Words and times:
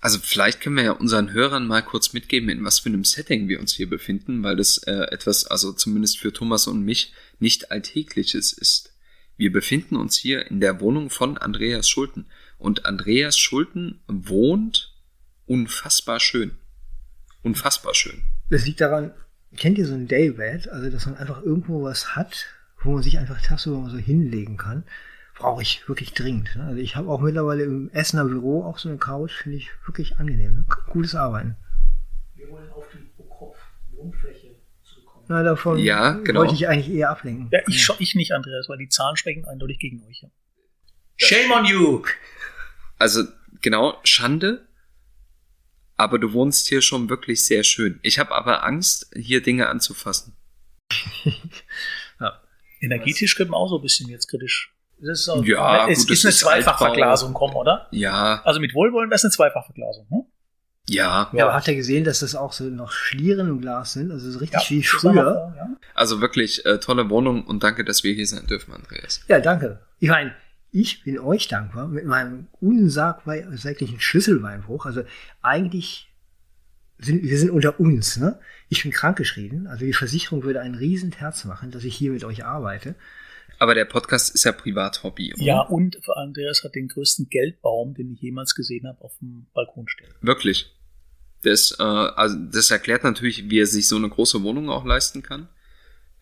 Also 0.00 0.18
vielleicht 0.18 0.60
können 0.60 0.76
wir 0.76 0.84
ja 0.84 0.92
unseren 0.92 1.32
Hörern 1.32 1.66
mal 1.66 1.82
kurz 1.82 2.14
mitgeben, 2.14 2.48
in 2.48 2.64
was 2.64 2.78
für 2.78 2.88
einem 2.88 3.04
Setting 3.04 3.48
wir 3.48 3.60
uns 3.60 3.74
hier 3.74 3.88
befinden, 3.88 4.42
weil 4.42 4.56
das 4.56 4.78
äh, 4.78 4.92
etwas, 5.10 5.46
also 5.46 5.72
zumindest 5.72 6.18
für 6.18 6.32
Thomas 6.32 6.66
und 6.66 6.82
mich, 6.82 7.12
nicht 7.38 7.70
alltägliches 7.70 8.52
ist. 8.54 8.94
Wir 9.36 9.52
befinden 9.52 9.96
uns 9.96 10.16
hier 10.16 10.50
in 10.50 10.60
der 10.60 10.80
Wohnung 10.80 11.10
von 11.10 11.36
Andreas 11.36 11.88
Schulten. 11.88 12.26
Und 12.58 12.86
Andreas 12.86 13.38
Schulten 13.38 14.00
wohnt 14.06 14.94
unfassbar 15.46 16.20
schön. 16.20 16.52
Unfassbar 17.42 17.94
schön. 17.94 18.22
Das 18.48 18.66
liegt 18.66 18.80
daran, 18.80 19.12
kennt 19.56 19.78
ihr 19.78 19.86
so 19.86 19.94
ein 19.94 20.08
Daybed? 20.08 20.68
Also, 20.68 20.90
dass 20.90 21.06
man 21.06 21.16
einfach 21.16 21.42
irgendwo 21.42 21.82
was 21.82 22.16
hat, 22.16 22.46
wo 22.82 22.92
man 22.92 23.02
sich 23.02 23.18
einfach 23.18 23.40
tagsüber 23.42 23.88
so 23.90 23.98
hinlegen 23.98 24.56
kann 24.56 24.84
brauche 25.40 25.62
ich 25.62 25.88
wirklich 25.88 26.12
dringend. 26.12 26.54
Ne? 26.54 26.64
Also 26.64 26.80
ich 26.80 26.96
habe 26.96 27.08
auch 27.08 27.20
mittlerweile 27.20 27.64
im 27.64 27.90
Essener 27.92 28.24
Büro 28.24 28.62
auch 28.64 28.78
so 28.78 28.88
eine 28.88 28.98
Couch, 28.98 29.32
finde 29.32 29.56
ich 29.56 29.70
wirklich 29.86 30.18
angenehm. 30.18 30.54
Ne? 30.54 30.64
Gutes 30.90 31.14
Arbeiten. 31.14 31.56
Wir 32.34 32.48
wollen 32.50 32.70
auf 32.70 32.86
die 32.92 33.96
Wohnfläche 33.96 34.54
zurückkommen. 34.84 35.24
Na, 35.28 35.42
davon 35.42 35.78
ja, 35.78 36.12
genau. 36.12 36.40
wollte 36.40 36.54
ich 36.54 36.68
eigentlich 36.68 36.94
eher 36.94 37.10
ablenken. 37.10 37.48
Ja, 37.50 37.60
ich, 37.66 37.88
ja. 37.88 37.94
ich 37.98 38.14
nicht, 38.14 38.32
Andreas, 38.32 38.68
weil 38.68 38.78
die 38.78 38.88
Zahlen 38.88 39.16
sprechen 39.16 39.46
eindeutig 39.46 39.78
gegen 39.78 40.04
euch. 40.04 40.22
Ja. 40.22 40.28
Shame 41.16 41.50
on 41.52 41.64
you! 41.64 42.02
Also, 42.98 43.24
genau, 43.60 43.98
Schande. 44.04 44.66
Aber 45.96 46.18
du 46.18 46.32
wohnst 46.32 46.68
hier 46.68 46.80
schon 46.80 47.10
wirklich 47.10 47.44
sehr 47.44 47.62
schön. 47.62 47.98
Ich 48.02 48.18
habe 48.18 48.34
aber 48.34 48.64
Angst, 48.64 49.10
hier 49.14 49.42
Dinge 49.42 49.68
anzufassen. 49.68 50.34
ja. 52.20 52.40
Energetisch 52.80 53.36
könnte 53.36 53.50
man 53.50 53.60
auch 53.60 53.68
so 53.68 53.78
ein 53.78 53.82
bisschen 53.82 54.08
jetzt 54.08 54.28
kritisch 54.28 54.74
das 55.02 55.20
ist 55.20 55.28
auch, 55.28 55.44
ja, 55.44 55.88
es 55.88 56.00
gut, 56.00 56.10
ist 56.10 56.24
eine 56.24 56.34
Zweifachverglasung 56.34 57.32
kommen, 57.32 57.54
oder? 57.54 57.88
Ja. 57.90 58.42
Also 58.44 58.60
mit 58.60 58.74
Wohlwollen 58.74 59.10
wäre 59.10 59.16
es 59.16 59.24
eine 59.24 59.30
Zweifachverglasung, 59.30 60.06
hm? 60.10 60.24
Ja. 60.88 61.30
Ja, 61.32 61.44
aber 61.44 61.54
hat 61.54 61.68
er 61.68 61.74
gesehen, 61.74 62.04
dass 62.04 62.20
das 62.20 62.34
auch 62.34 62.52
so 62.52 62.64
noch 62.64 62.90
Schlieren 62.90 63.48
im 63.48 63.60
Glas 63.60 63.92
sind? 63.92 64.10
Also 64.10 64.30
so 64.30 64.38
richtig 64.40 64.62
ja, 64.62 64.70
wie 64.70 64.82
früher. 64.82 65.54
ja. 65.56 65.68
Also 65.94 66.20
wirklich 66.20 66.66
äh, 66.66 66.78
tolle 66.78 67.08
Wohnung 67.10 67.44
und 67.44 67.62
danke, 67.62 67.84
dass 67.84 68.02
wir 68.02 68.12
hier 68.12 68.26
sein 68.26 68.46
dürfen, 68.46 68.74
Andreas. 68.74 69.24
Ja, 69.28 69.38
danke. 69.40 69.80
Ich 70.00 70.08
meine, 70.08 70.34
ich 70.72 71.04
bin 71.04 71.18
euch 71.18 71.48
dankbar 71.48 71.86
mit 71.86 72.06
meinem 72.06 72.48
unsaglichen 72.60 74.00
Schlüsselbeinbruch. 74.00 74.86
Also 74.86 75.02
eigentlich 75.42 76.08
sind 76.98 77.22
wir 77.22 77.38
sind 77.38 77.50
unter 77.50 77.80
uns, 77.80 78.16
ne? 78.16 78.38
Ich 78.68 78.82
bin 78.82 78.92
krankgeschrieben. 78.92 79.66
Also 79.66 79.84
die 79.84 79.92
Versicherung 79.92 80.42
würde 80.42 80.60
ein 80.60 80.74
Riesenherz 80.74 81.44
machen, 81.44 81.70
dass 81.70 81.84
ich 81.84 81.96
hier 81.96 82.12
mit 82.12 82.24
euch 82.24 82.44
arbeite. 82.44 82.94
Aber 83.60 83.74
der 83.74 83.84
Podcast 83.84 84.34
ist 84.34 84.44
ja 84.44 84.52
Privathobby. 84.52 85.34
Oder? 85.34 85.42
Ja, 85.42 85.60
und 85.60 86.00
Andreas 86.16 86.64
hat 86.64 86.74
den 86.74 86.88
größten 86.88 87.28
Geldbaum, 87.28 87.92
den 87.92 88.10
ich 88.14 88.20
jemals 88.22 88.54
gesehen 88.54 88.88
habe, 88.88 89.02
auf 89.02 89.12
dem 89.20 89.48
Balkon 89.52 89.86
stehen. 89.86 90.08
Wirklich. 90.22 90.74
Das, 91.42 91.76
äh, 91.78 91.82
also 91.82 92.36
das 92.36 92.70
erklärt 92.70 93.04
natürlich, 93.04 93.50
wie 93.50 93.60
er 93.60 93.66
sich 93.66 93.86
so 93.86 93.96
eine 93.96 94.08
große 94.08 94.42
Wohnung 94.42 94.70
auch 94.70 94.86
leisten 94.86 95.22
kann, 95.22 95.50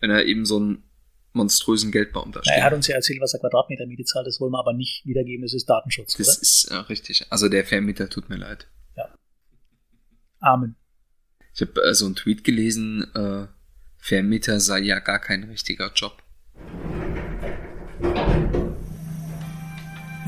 wenn 0.01 0.09
er 0.09 0.25
eben 0.25 0.45
so 0.45 0.57
einen 0.57 0.83
monströsen 1.31 1.93
Geldbaum 1.93 2.33
da 2.33 2.43
steht. 2.43 2.57
Er 2.57 2.65
hat 2.65 2.73
uns 2.73 2.87
ja 2.87 2.95
erzählt, 2.95 3.21
was 3.21 3.33
er 3.33 3.39
Quadratmeter 3.39 3.85
Miete 3.87 4.03
zahlt, 4.03 4.27
das 4.27 4.41
wollen 4.41 4.51
wir 4.51 4.59
aber 4.59 4.73
nicht 4.73 5.05
wiedergeben, 5.05 5.43
das 5.43 5.53
ist 5.53 5.69
Datenschutz. 5.69 6.17
Das 6.17 6.27
oder? 6.27 6.41
ist 6.41 6.65
äh, 6.65 6.75
richtig. 6.75 7.25
Also 7.29 7.47
der 7.47 7.63
Vermieter 7.63 8.09
tut 8.09 8.27
mir 8.27 8.35
leid. 8.35 8.67
Ja. 8.97 9.17
Amen. 10.41 10.75
Ich 11.53 11.61
habe 11.61 11.81
äh, 11.83 11.93
so 11.93 12.05
einen 12.05 12.15
Tweet 12.15 12.43
gelesen, 12.43 13.07
äh, 13.15 13.47
Vermieter 13.97 14.59
sei 14.59 14.79
ja 14.79 14.99
gar 14.99 15.19
kein 15.19 15.45
richtiger 15.45 15.93
Job. 15.93 16.21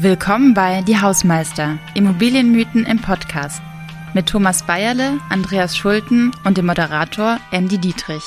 Willkommen 0.04 0.56
bei 0.56 0.82
Die 0.82 1.00
Hausmeister, 1.00 1.78
Immobilienmythen 1.94 2.88
im 2.88 3.00
Podcast 3.00 3.62
mit 4.16 4.26
Thomas 4.26 4.66
Bayerle, 4.66 5.20
Andreas 5.30 5.78
Schulten 5.78 6.32
und 6.44 6.58
dem 6.58 6.66
Moderator 6.66 7.40
Andy 7.52 7.78
Dietrich. 7.78 8.24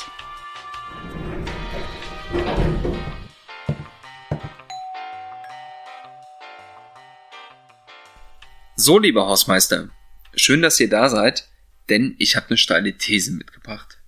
So, 8.76 9.00
lieber 9.00 9.26
Hausmeister, 9.26 9.88
schön, 10.36 10.62
dass 10.62 10.78
ihr 10.78 10.88
da 10.88 11.08
seid, 11.08 11.48
denn 11.88 12.14
ich 12.20 12.36
habe 12.36 12.50
eine 12.50 12.56
steile 12.56 12.96
These 12.96 13.32
mitgebracht. 13.32 13.98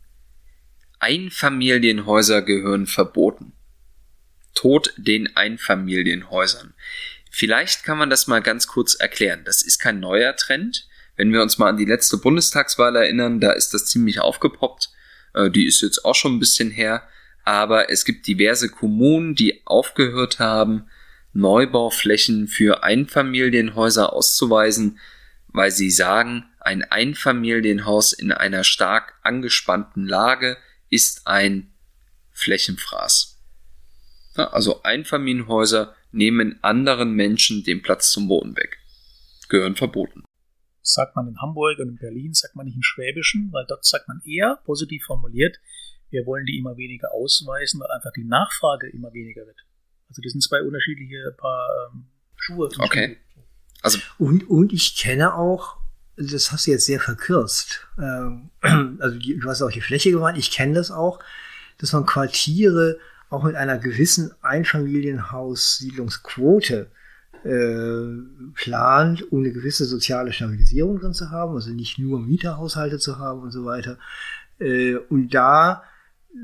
Einfamilienhäuser 1.00 2.42
gehören 2.42 2.86
verboten. 2.86 3.54
Tod 4.54 4.94
den 4.96 5.36
Einfamilienhäusern. 5.36 6.72
Vielleicht 7.38 7.84
kann 7.84 7.98
man 7.98 8.08
das 8.08 8.28
mal 8.28 8.40
ganz 8.40 8.66
kurz 8.66 8.94
erklären. 8.94 9.42
Das 9.44 9.60
ist 9.60 9.78
kein 9.78 10.00
neuer 10.00 10.36
Trend. 10.36 10.88
Wenn 11.16 11.34
wir 11.34 11.42
uns 11.42 11.58
mal 11.58 11.68
an 11.68 11.76
die 11.76 11.84
letzte 11.84 12.16
Bundestagswahl 12.16 12.96
erinnern, 12.96 13.40
da 13.40 13.52
ist 13.52 13.74
das 13.74 13.84
ziemlich 13.84 14.20
aufgepoppt. 14.20 14.88
Äh, 15.34 15.50
die 15.50 15.66
ist 15.66 15.82
jetzt 15.82 16.06
auch 16.06 16.14
schon 16.14 16.36
ein 16.36 16.38
bisschen 16.38 16.70
her. 16.70 17.06
Aber 17.44 17.90
es 17.90 18.06
gibt 18.06 18.26
diverse 18.26 18.70
Kommunen, 18.70 19.34
die 19.34 19.60
aufgehört 19.66 20.38
haben, 20.38 20.88
Neubauflächen 21.34 22.48
für 22.48 22.82
Einfamilienhäuser 22.82 24.14
auszuweisen, 24.14 24.98
weil 25.48 25.72
sie 25.72 25.90
sagen, 25.90 26.46
ein 26.58 26.84
Einfamilienhaus 26.84 28.14
in 28.14 28.32
einer 28.32 28.64
stark 28.64 29.12
angespannten 29.22 30.06
Lage 30.06 30.56
ist 30.88 31.26
ein 31.26 31.70
Flächenfraß. 32.32 33.36
Also 34.36 34.82
Einfamilienhäuser 34.84 35.94
nehmen 36.16 36.58
anderen 36.62 37.12
Menschen 37.12 37.62
den 37.64 37.82
Platz 37.82 38.10
zum 38.10 38.28
Boden 38.28 38.56
weg. 38.56 38.78
Gehören 39.48 39.76
verboten. 39.76 40.24
Sagt 40.82 41.16
man 41.16 41.28
in 41.28 41.40
Hamburg 41.40 41.78
und 41.78 41.88
in 41.88 41.98
Berlin, 41.98 42.32
sagt 42.32 42.56
man 42.56 42.66
nicht 42.66 42.76
im 42.76 42.82
Schwäbischen, 42.82 43.50
weil 43.52 43.64
dort 43.68 43.84
sagt 43.84 44.08
man 44.08 44.20
eher 44.24 44.60
positiv 44.64 45.04
formuliert, 45.04 45.58
wir 46.10 46.26
wollen 46.26 46.46
die 46.46 46.58
immer 46.58 46.76
weniger 46.76 47.12
ausweisen, 47.12 47.80
weil 47.80 47.90
einfach 47.90 48.12
die 48.16 48.24
Nachfrage 48.24 48.88
immer 48.88 49.12
weniger 49.12 49.44
wird. 49.46 49.58
Also 50.08 50.22
das 50.22 50.32
sind 50.32 50.40
zwei 50.40 50.62
unterschiedliche 50.62 51.34
Paar 51.36 51.68
ähm, 51.92 52.06
Schuhe. 52.36 52.70
Okay. 52.78 53.18
Also 53.82 53.98
und, 54.18 54.48
und 54.48 54.72
ich 54.72 54.96
kenne 54.96 55.34
auch, 55.34 55.76
das 56.16 56.52
hast 56.52 56.66
du 56.66 56.70
jetzt 56.70 56.86
sehr 56.86 57.00
verkürzt, 57.00 57.86
ähm, 57.98 58.50
also 59.00 59.18
die, 59.18 59.38
du 59.38 59.48
hast 59.48 59.62
auch 59.62 59.70
die 59.70 59.80
Fläche 59.80 60.10
gemeint, 60.10 60.38
ich 60.38 60.50
kenne 60.50 60.74
das 60.74 60.90
auch, 60.90 61.18
dass 61.78 61.92
man 61.92 62.06
Quartiere 62.06 62.98
auch 63.30 63.42
mit 63.42 63.56
einer 63.56 63.78
gewissen 63.78 64.32
Einfamilienhaussiedlungsquote 64.42 66.90
äh, 67.44 68.06
plant, 68.54 69.32
um 69.32 69.40
eine 69.40 69.52
gewisse 69.52 69.84
soziale 69.84 70.32
Stabilisierung 70.32 71.00
drin 71.00 71.12
zu 71.12 71.30
haben, 71.30 71.54
also 71.54 71.70
nicht 71.70 71.98
nur 71.98 72.20
Mieterhaushalte 72.20 72.98
zu 72.98 73.18
haben 73.18 73.42
und 73.42 73.50
so 73.50 73.64
weiter. 73.64 73.98
Äh, 74.58 74.96
und 74.96 75.34
da 75.34 75.82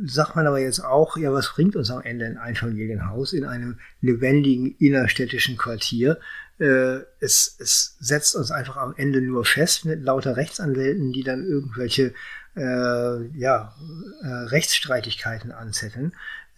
sagt 0.05 0.37
man 0.37 0.47
aber 0.47 0.59
jetzt 0.59 0.81
auch, 0.81 1.17
ja, 1.17 1.33
was 1.33 1.53
bringt 1.53 1.77
uns 1.77 1.91
am 1.91 2.03
Ende 2.03 2.27
ein 2.27 2.39
Einfamilienhaus 2.39 3.33
in 3.33 3.45
einem 3.45 3.79
lebendigen 4.01 4.75
innerstädtischen 4.79 5.57
Quartier? 5.57 6.19
Äh, 6.59 7.01
es, 7.21 7.57
es 7.59 7.97
setzt 8.01 8.37
uns 8.37 8.51
einfach 8.51 8.77
am 8.77 8.95
Ende 8.97 9.21
nur 9.21 9.45
fest 9.45 9.85
mit 9.85 10.03
lauter 10.03 10.37
Rechtsanwälten, 10.37 11.13
die 11.13 11.25
dann 11.25 11.45
irgendwelche 11.45 12.15
äh, 12.57 13.39
ja, 13.39 13.75
äh, 14.23 14.27
Rechtsstreitigkeiten 14.27 15.53
anzetteln. 15.53 16.13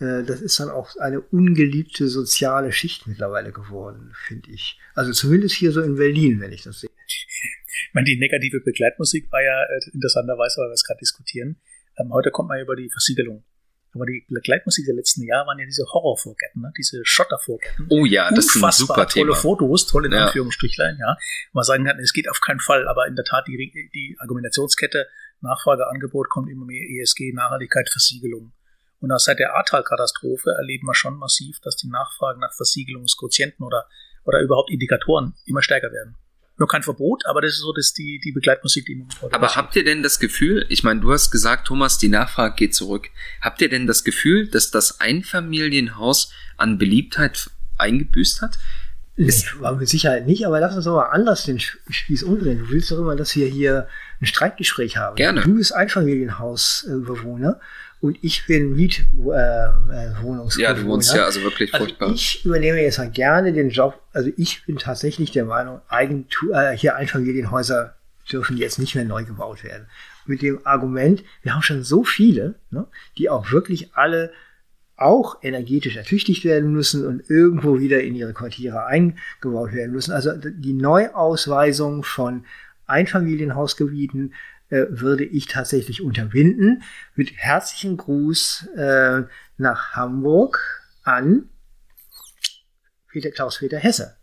Äh, 0.05 0.25
das 0.25 0.41
ist 0.41 0.61
dann 0.61 0.71
auch 0.71 0.95
eine 0.97 1.21
ungeliebte 1.21 2.09
soziale 2.09 2.73
Schicht 2.73 3.07
mittlerweile 3.07 3.53
geworden, 3.53 4.13
finde 4.27 4.51
ich. 4.51 4.79
Also 4.95 5.13
zumindest 5.13 5.55
hier 5.55 5.73
so 5.73 5.81
in 5.81 5.97
Berlin, 5.97 6.41
wenn 6.41 6.53
ich 6.53 6.63
das 6.63 6.81
sehe. 6.81 6.91
Ich 7.07 7.91
meine, 7.93 8.07
die 8.07 8.19
negative 8.19 8.61
Begleitmusik 8.61 9.31
war 9.33 9.43
ja 9.43 9.63
äh, 9.63 9.91
interessanterweise, 9.93 10.61
weil 10.61 10.69
wir 10.69 10.75
es 10.75 10.85
gerade 10.85 11.01
diskutieren. 11.01 11.57
Ähm, 11.99 12.13
heute 12.13 12.31
kommt 12.31 12.49
man 12.49 12.61
über 12.61 12.77
die 12.77 12.91
Versiegelung. 12.91 13.45
Aber 13.95 14.07
die 14.07 14.25
Begleitmusik 14.29 14.87
der 14.87 14.97
letzten 14.97 15.23
Jahre 15.23 15.47
waren 15.47 15.59
ja 15.61 15.67
diese 15.67 15.85
Horrorvorgärten, 15.85 16.61
ne? 16.61 16.73
diese 16.77 17.01
Schottervorgärten. 17.05 17.87
Oh 17.91 18.05
ja, 18.05 18.29
das 18.31 18.47
ist 18.47 18.63
ein 18.63 18.73
super 18.73 19.07
tolle 19.07 19.27
Thema. 19.27 19.37
Fotos, 19.37 19.87
tolle 19.87 20.11
ja. 20.11 20.27
Anführungsstrichlein, 20.27 20.97
ja. 20.99 21.17
Man 21.53 21.63
sagen 21.63 21.85
kann, 21.85 22.01
es 22.01 22.13
geht 22.13 22.29
auf 22.29 22.41
keinen 22.41 22.59
Fall, 22.59 22.89
aber 22.89 23.07
in 23.07 23.15
der 23.15 23.25
Tat 23.25 23.47
die, 23.47 23.57
die 23.95 24.17
Argumentationskette 24.19 25.07
Nachfrage, 25.41 25.87
Angebot 25.87 26.29
kommt 26.29 26.51
immer 26.51 26.65
mehr 26.65 26.83
ESG, 26.83 27.33
Nachhaltigkeit, 27.33 27.89
Versiegelung. 27.89 28.53
Und 29.05 29.13
auch 29.13 29.19
seit 29.19 29.39
der 29.39 29.55
Ahrtal-Katastrophe 29.55 30.53
erleben 30.57 30.87
wir 30.87 30.95
schon 30.95 31.19
massiv, 31.19 31.61
dass 31.61 31.77
die 31.77 31.89
Nachfragen 31.89 32.41
nach 32.41 32.55
Versiegelungsquotienten 32.55 33.63
oder, 33.63 33.87
oder 34.25 34.41
überhaupt 34.41 34.71
Indikatoren 34.71 35.35
immer 35.45 35.61
stärker 35.61 35.93
werden. 35.93 36.17
Nur 36.57 36.69
kein 36.69 36.83
Verbot, 36.83 37.27
aber 37.27 37.43
das 37.43 37.53
ist 37.53 37.61
so 37.61 37.75
dass 37.75 37.93
die, 37.93 38.19
die 38.25 38.33
Begleitmusik, 38.33 38.87
die 38.87 39.07
heute 39.21 39.35
Aber 39.35 39.57
habt 39.57 39.77
ihr 39.77 39.85
denn 39.85 40.03
das 40.03 40.21
Gefühl, 40.21 40.65
ich 40.71 40.85
meine, 40.85 41.01
du 41.01 41.13
hast 41.13 41.31
gesagt, 41.31 41.67
Thomas, 41.67 41.99
die 41.99 42.09
Nachfrage 42.09 42.55
geht 42.55 42.75
zurück. 42.75 43.11
Habt 43.43 43.61
ihr 43.61 43.69
denn 43.69 43.87
das 43.87 44.05
Gefühl, 44.05 44.49
dass 44.49 44.71
das 44.71 45.03
Einfamilienhaus 45.03 46.33
an 46.57 46.79
Beliebtheit 46.79 47.51
eingebüßt 47.77 48.41
hat? 48.41 48.59
Nee, 49.17 49.31
war 49.59 49.77
mit 49.77 49.89
Sicherheit 49.89 50.27
nicht, 50.27 50.47
aber 50.47 50.61
lass 50.61 50.75
uns 50.75 50.87
doch 50.87 50.97
mal 50.97 51.11
anders 51.11 51.45
den 51.45 51.61
Spieß 51.61 52.23
umdrehen. 52.23 52.59
Du 52.59 52.71
willst 52.71 52.91
doch 52.91 52.99
immer, 52.99 53.15
dass 53.15 53.37
wir 53.37 53.47
hier 53.47 53.87
ein 54.21 54.27
Streitgespräch 54.27 54.97
haben. 54.97 55.15
Gerne. 55.15 55.43
Du 55.43 55.55
bist 55.55 55.75
Einfamilienhausbewohner 55.75 57.61
und 58.05 58.19
ich 58.21 58.47
bin 58.47 58.77
Mietwohnungsbewohner. 58.77 60.59
Äh, 60.59 60.61
ja, 60.61 60.75
du 60.75 60.85
wohnst 60.85 61.15
ja 61.15 61.25
also 61.25 61.43
wirklich 61.43 61.73
also 61.73 61.87
furchtbar. 61.87 62.13
Ich 62.13 62.45
übernehme 62.45 62.83
jetzt 62.83 62.99
mal 62.99 63.11
gerne 63.11 63.55
den 63.55 63.71
Job. 63.71 63.99
Also 64.13 64.31
ich 64.37 64.67
bin 64.67 64.77
tatsächlich 64.77 65.31
der 65.31 65.47
Meinung, 65.47 65.81
Eigentum, 65.89 66.53
äh, 66.53 66.77
hier 66.77 66.97
Einfamilienhäuser 66.97 67.95
dürfen 68.31 68.59
jetzt 68.59 68.79
nicht 68.79 68.95
mehr 68.95 69.07
neu 69.07 69.25
gebaut 69.25 69.65
werden. 69.65 69.87
Mit 70.27 70.43
dem 70.43 70.61
Argument, 70.67 71.25
wir 71.43 71.55
haben 71.55 71.63
schon 71.63 71.83
so 71.83 72.05
viele, 72.05 72.57
ne, 72.71 72.87
die 73.17 73.31
auch 73.31 73.53
wirklich 73.53 73.95
alle 73.95 74.33
auch 74.97 75.39
energetisch 75.43 75.97
ertüchtigt 75.97 76.45
werden 76.45 76.73
müssen 76.73 77.07
und 77.07 77.31
irgendwo 77.31 77.81
wieder 77.81 78.03
in 78.03 78.15
ihre 78.15 78.35
Quartiere 78.35 78.85
eingebaut 78.85 79.73
werden 79.73 79.93
müssen. 79.93 80.13
Also 80.13 80.33
die 80.37 80.75
Neuausweisung 80.75 82.05
von 82.05 82.45
Einfamilienhausgebieten 82.87 84.35
äh, 84.75 84.87
würde 84.91 85.25
ich 85.25 85.47
tatsächlich 85.47 86.03
unterbinden. 86.03 86.83
Mit 87.15 87.33
herzlichen 87.37 87.97
Gruß 87.97 88.69
äh, 88.77 89.23
nach 89.57 89.93
Hamburg 89.93 90.83
an 91.05 91.49
Peter 93.09 93.31
Klaus-Peter 93.31 93.79
Hesse 93.79 94.17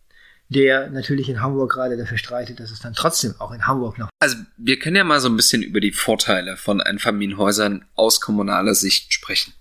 der 0.54 0.90
natürlich 0.90 1.30
in 1.30 1.42
Hamburg 1.42 1.72
gerade 1.72 1.96
dafür 1.96 2.18
streitet, 2.18 2.60
dass 2.60 2.72
es 2.72 2.82
dann 2.82 2.94
trotzdem 2.94 3.36
auch 3.40 3.54
in 3.54 3.66
Hamburg 3.68 3.98
noch. 3.98 4.10
Also 4.20 4.36
wir 4.58 4.78
können 4.80 4.98
ja 4.98 5.06
mal 5.06 5.22
so 5.22 5.30
ein 5.30 5.38
bisschen 5.38 5.64
über 5.64 5.80
die 5.80 5.94
Vorteile 5.94 6.58
von 6.58 6.82
Einfamilienhäusern 6.82 7.86
aus 7.96 8.20
kommunaler 8.20 8.76
Sicht 8.76 9.14
sprechen. 9.14 9.54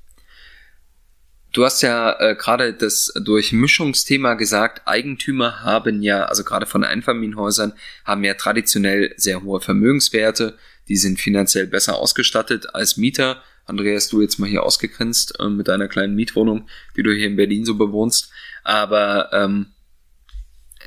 Du 1.53 1.65
hast 1.65 1.83
ja 1.83 2.19
äh, 2.19 2.35
gerade 2.35 2.75
das 2.75 3.13
Durchmischungsthema 3.25 4.35
gesagt, 4.35 4.83
Eigentümer 4.87 5.63
haben 5.63 6.03
ja, 6.03 6.25
also 6.25 6.43
gerade 6.43 6.67
von 6.67 6.83
Einfamilienhäusern, 6.83 7.73
haben 8.05 8.25
ja 8.25 8.35
traditionell 8.35 9.15
sehr 9.17 9.43
hohe 9.43 9.61
Vermögenswerte, 9.61 10.59
die 10.91 10.97
sind 10.97 11.21
finanziell 11.21 11.69
besser 11.69 11.97
ausgestattet 11.99 12.75
als 12.75 12.97
Mieter. 12.97 13.45
Andreas, 13.65 14.09
du 14.09 14.21
jetzt 14.21 14.41
mal 14.41 14.51
hier 14.51 14.65
ausgegrenzt 14.65 15.39
äh, 15.39 15.49
mit 15.49 15.69
deiner 15.69 15.87
kleinen 15.87 16.17
Mietwohnung, 16.17 16.69
die 16.97 17.05
du 17.05 17.15
hier 17.15 17.29
in 17.29 17.37
Berlin 17.37 17.65
so 17.65 17.77
bewohnst. 17.77 18.33
Aber 18.65 19.33
ähm, 19.33 19.67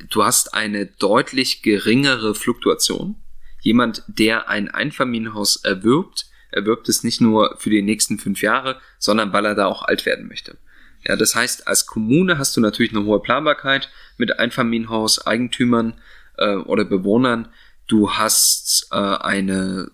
du 0.09 0.25
hast 0.25 0.53
eine 0.53 0.87
deutlich 0.87 1.61
geringere 1.61 2.35
Fluktuation. 2.35 3.15
Jemand, 3.61 4.03
der 4.07 4.49
ein 4.49 4.69
Einfamilienhaus 4.69 5.55
erwirbt, 5.63 6.25
erwirbt 6.51 6.89
es 6.89 7.05
nicht 7.05 7.21
nur 7.21 7.55
für 7.57 7.69
die 7.69 7.81
nächsten 7.81 8.19
fünf 8.19 8.41
Jahre, 8.41 8.81
sondern 8.99 9.31
weil 9.31 9.45
er 9.45 9.55
da 9.55 9.67
auch 9.67 9.83
alt 9.83 10.05
werden 10.05 10.27
möchte. 10.27 10.57
Ja, 11.07 11.15
das 11.15 11.33
heißt, 11.33 11.65
als 11.65 11.85
Kommune 11.85 12.37
hast 12.37 12.57
du 12.57 12.61
natürlich 12.61 12.91
eine 12.91 13.05
hohe 13.05 13.21
Planbarkeit 13.21 13.89
mit 14.17 14.37
Einfamilienhaus, 14.37 15.25
Eigentümern 15.25 15.93
äh, 16.37 16.55
oder 16.55 16.83
Bewohnern. 16.83 17.47
Du 17.87 18.11
hast 18.11 18.87
äh, 18.91 18.95
eine 18.95 19.89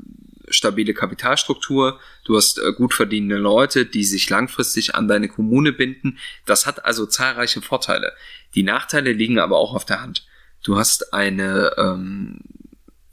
stabile 0.49 0.93
Kapitalstruktur, 0.93 1.99
du 2.25 2.35
hast 2.35 2.59
äh, 2.59 2.73
gut 2.73 2.93
verdienende 2.93 3.37
Leute, 3.37 3.85
die 3.85 4.03
sich 4.03 4.29
langfristig 4.29 4.95
an 4.95 5.07
deine 5.07 5.27
Kommune 5.27 5.71
binden. 5.71 6.17
Das 6.45 6.65
hat 6.65 6.85
also 6.85 7.05
zahlreiche 7.05 7.61
Vorteile. 7.61 8.13
Die 8.55 8.63
Nachteile 8.63 9.13
liegen 9.13 9.39
aber 9.39 9.57
auch 9.57 9.75
auf 9.75 9.85
der 9.85 10.01
Hand. 10.01 10.27
Du 10.63 10.77
hast 10.77 11.13
eine, 11.13 11.73
ähm, 11.77 12.41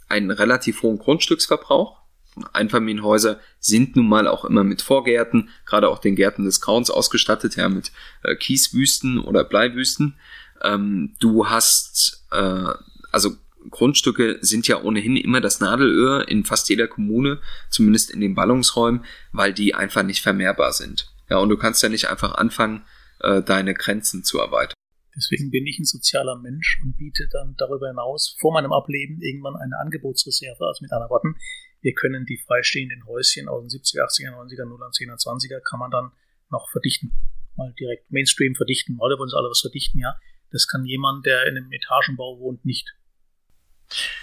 einen 0.09 0.31
relativ 0.31 0.83
hohen 0.83 0.99
Grundstücksverbrauch. 0.99 1.99
Einfamilienhäuser 2.53 3.41
sind 3.61 3.97
nun 3.97 4.09
mal 4.09 4.29
auch 4.29 4.45
immer 4.45 4.63
mit 4.63 4.83
Vorgärten, 4.83 5.49
gerade 5.65 5.89
auch 5.89 5.99
den 5.99 6.17
Gärten 6.17 6.45
des 6.45 6.61
Grauens 6.61 6.91
ausgestattet, 6.91 7.57
ja, 7.57 7.69
mit 7.69 7.93
äh, 8.23 8.35
Kieswüsten 8.35 9.19
oder 9.19 9.45
Bleiwüsten. 9.45 10.19
Ähm, 10.63 11.15
du 11.19 11.49
hast, 11.49 12.27
äh, 12.33 12.69
also 13.11 13.37
Grundstücke 13.71 14.39
sind 14.41 14.69
ja 14.69 14.83
ohnehin 14.83 15.17
immer 15.17 15.41
das 15.41 15.61
Nadelöhr 15.61 16.29
in 16.29 16.45
fast 16.45 16.69
jeder 16.69 16.89
Kommune, 16.89 17.41
zumindest 17.71 18.11
in 18.11 18.21
den 18.21 18.35
Ballungsräumen, 18.35 19.05
weil 19.33 19.53
die 19.53 19.75
einfach 19.75 20.03
nicht 20.03 20.23
vermehrbar 20.23 20.73
sind. 20.73 21.13
Ja, 21.29 21.39
und 21.39 21.49
du 21.49 21.57
kannst 21.57 21.83
ja 21.83 21.89
nicht 21.89 22.09
einfach 22.09 22.35
anfangen, 22.35 22.85
äh, 23.21 23.43
deine 23.43 23.75
Grenzen 23.75 24.25
zu 24.25 24.39
erweitern. 24.39 24.75
Deswegen 25.17 25.51
bin 25.51 25.67
ich 25.67 25.79
ein 25.79 25.85
sozialer 25.85 26.37
Mensch 26.37 26.79
und 26.83 26.97
biete 26.99 27.27
dann 27.33 27.55
darüber 27.57 27.89
hinaus 27.89 28.37
vor 28.39 28.53
meinem 28.53 28.73
Ableben 28.73 29.21
irgendwann 29.23 29.57
eine 29.57 29.79
Angebotsreserve. 29.79 30.67
Also 30.67 30.83
mit 30.83 30.93
anderen 30.93 31.11
Worten, 31.11 31.37
wir 31.81 31.95
können 31.95 32.27
die 32.27 32.37
freistehenden 32.37 33.07
Häuschen 33.07 33.49
aus 33.49 33.63
den 33.63 33.71
70er, 33.71 34.05
80er, 34.05 34.35
90er, 34.35 34.65
0er, 34.65 34.93
10er, 34.93 35.17
20er 35.17 35.61
kann 35.61 35.81
man 35.81 35.91
dann 35.91 36.13
noch 36.51 36.71
verdichten. 36.71 37.13
Mal 37.57 37.73
direkt 37.81 38.11
Mainstream 38.11 38.55
verdichten. 38.55 38.99
Alle 39.01 39.19
wollen 39.19 39.31
sie 39.31 39.37
alle 39.37 39.49
was 39.49 39.61
verdichten, 39.61 40.01
ja. 40.01 40.17
Das 40.51 40.69
kann 40.69 40.85
jemand, 40.85 41.27
der 41.27 41.47
in 41.47 41.57
einem 41.57 41.73
Etagenbau 41.73 42.39
wohnt, 42.39 42.65
nicht. 42.65 42.95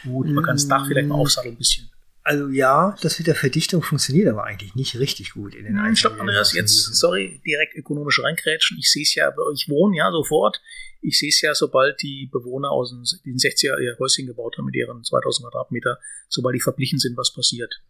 Gut, 0.04 0.28
man 0.28 0.44
kann 0.44 0.56
das 0.56 0.68
Dach 0.68 0.86
vielleicht 0.88 1.08
mal 1.08 1.18
mm. 1.18 1.22
aufsatteln 1.22 1.56
ein 1.56 1.58
bisschen. 1.58 1.90
Also 2.26 2.48
ja, 2.48 2.96
das 3.02 3.20
mit 3.20 3.28
der 3.28 3.36
Verdichtung 3.36 3.82
funktioniert 3.82 4.30
aber 4.30 4.46
eigentlich 4.46 4.76
nicht 4.76 4.98
richtig 4.98 5.32
gut 5.32 5.56
in 5.56 5.66
den 5.66 5.74
Nein, 5.74 5.96
stopp, 5.98 6.18
Andreas, 6.22 6.54
jetzt, 6.54 6.96
sorry, 6.96 7.42
direkt 7.46 7.76
ökonomisch 7.76 8.22
reinkrätschen. 8.24 8.78
Ich 8.78 8.90
sehe 8.90 9.04
es 9.04 9.14
ja, 9.14 9.34
ich 9.54 9.68
wohne 9.68 9.98
ja 9.98 10.10
sofort. 10.10 10.62
Ich 11.02 11.20
sehe 11.20 11.30
es 11.30 11.42
ja, 11.42 11.54
sobald 11.54 12.02
die 12.02 12.30
Bewohner 12.32 12.72
aus 12.72 12.92
den, 12.92 13.04
den 13.26 13.38
60er 13.38 13.78
ihr 13.82 13.98
Häuschen 14.00 14.26
gebaut 14.26 14.58
haben 14.58 14.66
mit 14.66 14.76
ihren 14.76 15.04
2000 15.04 15.50
Quadratmeter, 15.50 16.00
sobald 16.30 16.56
die 16.56 16.62
verblichen 16.62 16.98
sind, 16.98 17.18
was 17.18 17.34
passiert. 17.34 17.82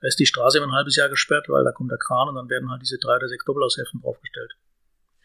Da 0.00 0.06
ist 0.06 0.20
die 0.20 0.26
Straße 0.26 0.58
immer 0.58 0.68
ein 0.68 0.72
halbes 0.72 0.94
Jahr 0.94 1.08
gesperrt, 1.08 1.48
weil 1.48 1.64
da 1.64 1.72
kommt 1.72 1.90
der 1.90 1.98
Kran 1.98 2.28
und 2.28 2.36
dann 2.36 2.48
werden 2.48 2.70
halt 2.70 2.82
diese 2.82 2.98
drei 2.98 3.16
oder 3.16 3.28
sechs 3.28 3.44
Doppelaushälften 3.44 4.00
draufgestellt. 4.02 4.52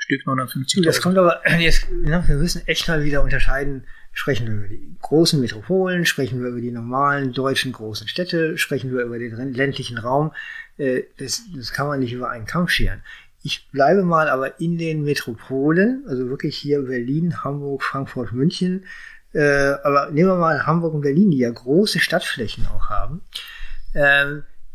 Stück 0.06 0.25
950. 0.25 0.84
Das 0.84 1.02
kommt 1.02 1.18
aber 1.18 1.42
jetzt, 1.60 1.92
ne, 1.92 2.24
wir 2.25 2.36
müssen 2.36 2.66
echt 2.68 2.88
mal 2.88 3.04
wieder 3.04 3.22
unterscheiden, 3.22 3.86
Sprechen 4.18 4.48
wir 4.48 4.54
über 4.54 4.68
die 4.69 4.96
großen 5.02 5.42
Metropolen, 5.42 6.06
sprechen 6.06 6.42
wir 6.42 6.48
über 6.48 6.62
die 6.62 6.72
normalen 6.72 7.34
deutschen 7.34 7.74
großen 7.74 8.07
Städte, 8.07 8.57
sprechen 8.57 8.94
wir 8.94 9.02
über 9.04 9.19
den 9.19 9.54
ländlichen 9.54 9.98
Raum. 9.98 10.31
Äh, 10.78 11.04
das, 11.18 11.44
das 11.54 11.74
kann 11.74 11.88
man 11.88 12.00
nicht 12.00 12.13
über 12.13 12.30
einen 12.30 12.46
Kampf 12.46 12.72
scheren. 12.72 13.02
Ich 13.44 13.69
bleibe 13.72 14.04
mal 14.04 14.30
aber 14.30 14.62
in 14.62 14.78
den 14.78 15.04
Metropolen, 15.04 16.06
also 16.07 16.30
wirklich 16.30 16.56
hier 16.56 16.84
Berlin, 16.84 17.44
Hamburg, 17.44 17.84
Frankfurt, 17.84 18.31
München. 18.31 18.86
Äh, 19.34 19.74
aber 19.84 20.10
nehmen 20.12 20.30
wir 20.30 20.38
mal 20.38 20.66
Hamburg 20.66 20.94
und 20.94 21.02
Berlin, 21.02 21.31
die 21.31 21.40
ja 21.40 21.52
große 21.52 22.00
Stadtflächen 22.00 22.68
auch 22.68 22.90
haben. 22.90 23.19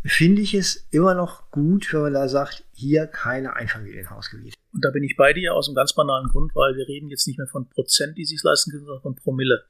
Finde 0.04 0.40
ich 0.40 0.54
es 0.54 0.86
immer 0.90 1.14
noch 1.14 1.50
gut, 1.50 1.92
wenn 1.92 2.00
man 2.00 2.14
da 2.14 2.28
sagt, 2.28 2.64
hier 2.72 3.06
keine 3.06 3.54
Einfamilienhausgebiete. 3.54 4.56
Und 4.72 4.84
da 4.84 4.90
bin 4.90 5.04
ich 5.04 5.16
bei 5.16 5.32
dir 5.32 5.54
aus 5.54 5.68
einem 5.68 5.74
ganz 5.74 5.94
banalen 5.94 6.28
Grund, 6.28 6.54
weil 6.54 6.76
wir 6.76 6.88
reden 6.88 7.08
jetzt 7.08 7.26
nicht 7.26 7.38
mehr 7.38 7.48
von 7.48 7.68
Prozent, 7.68 8.16
die 8.16 8.24
sich 8.24 8.42
leisten 8.42 8.70
können, 8.70 8.84
sondern 8.84 9.02
von 9.02 9.14
Promille. 9.14 9.64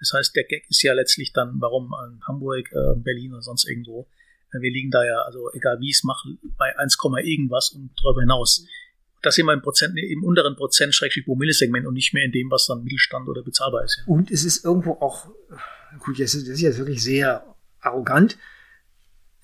Das 0.00 0.12
heißt, 0.12 0.34
der 0.34 0.44
Gag 0.44 0.68
ist 0.68 0.82
ja 0.82 0.92
letztlich 0.92 1.32
dann, 1.32 1.60
warum 1.60 1.94
in 2.06 2.20
Hamburg, 2.26 2.70
äh, 2.72 2.96
Berlin 2.96 3.32
oder 3.32 3.42
sonst 3.42 3.68
irgendwo. 3.68 4.08
Äh, 4.52 4.60
wir 4.60 4.72
liegen 4.72 4.90
da 4.90 5.04
ja, 5.04 5.20
also 5.22 5.50
egal 5.52 5.78
wie 5.80 5.90
ich 5.90 5.96
es 5.96 6.04
mache, 6.04 6.36
bei 6.58 6.76
1, 6.78 6.98
irgendwas 7.22 7.70
und 7.70 7.90
darüber 8.02 8.20
hinaus. 8.20 8.66
Das 9.22 9.34
sind 9.34 9.46
wir 9.46 9.52
im 9.52 9.62
Prozent, 9.62 9.96
im 9.96 10.24
unteren 10.24 10.56
Prozent 10.56 10.94
schrägstrich 10.94 11.24
Promille-Segment 11.24 11.86
und 11.86 11.94
nicht 11.94 12.12
mehr 12.12 12.24
in 12.24 12.32
dem, 12.32 12.50
was 12.50 12.66
dann 12.66 12.82
Mittelstand 12.82 13.28
oder 13.28 13.42
bezahlbar 13.42 13.84
ist. 13.84 13.98
Ja. 13.98 14.04
Und 14.12 14.30
es 14.30 14.44
ist 14.44 14.64
irgendwo 14.64 14.92
auch, 14.92 15.28
gut, 16.00 16.20
das 16.20 16.34
ist, 16.34 16.48
das 16.48 16.56
ist 16.56 16.60
jetzt 16.60 16.78
wirklich 16.78 17.02
sehr 17.02 17.54
arrogant. 17.80 18.36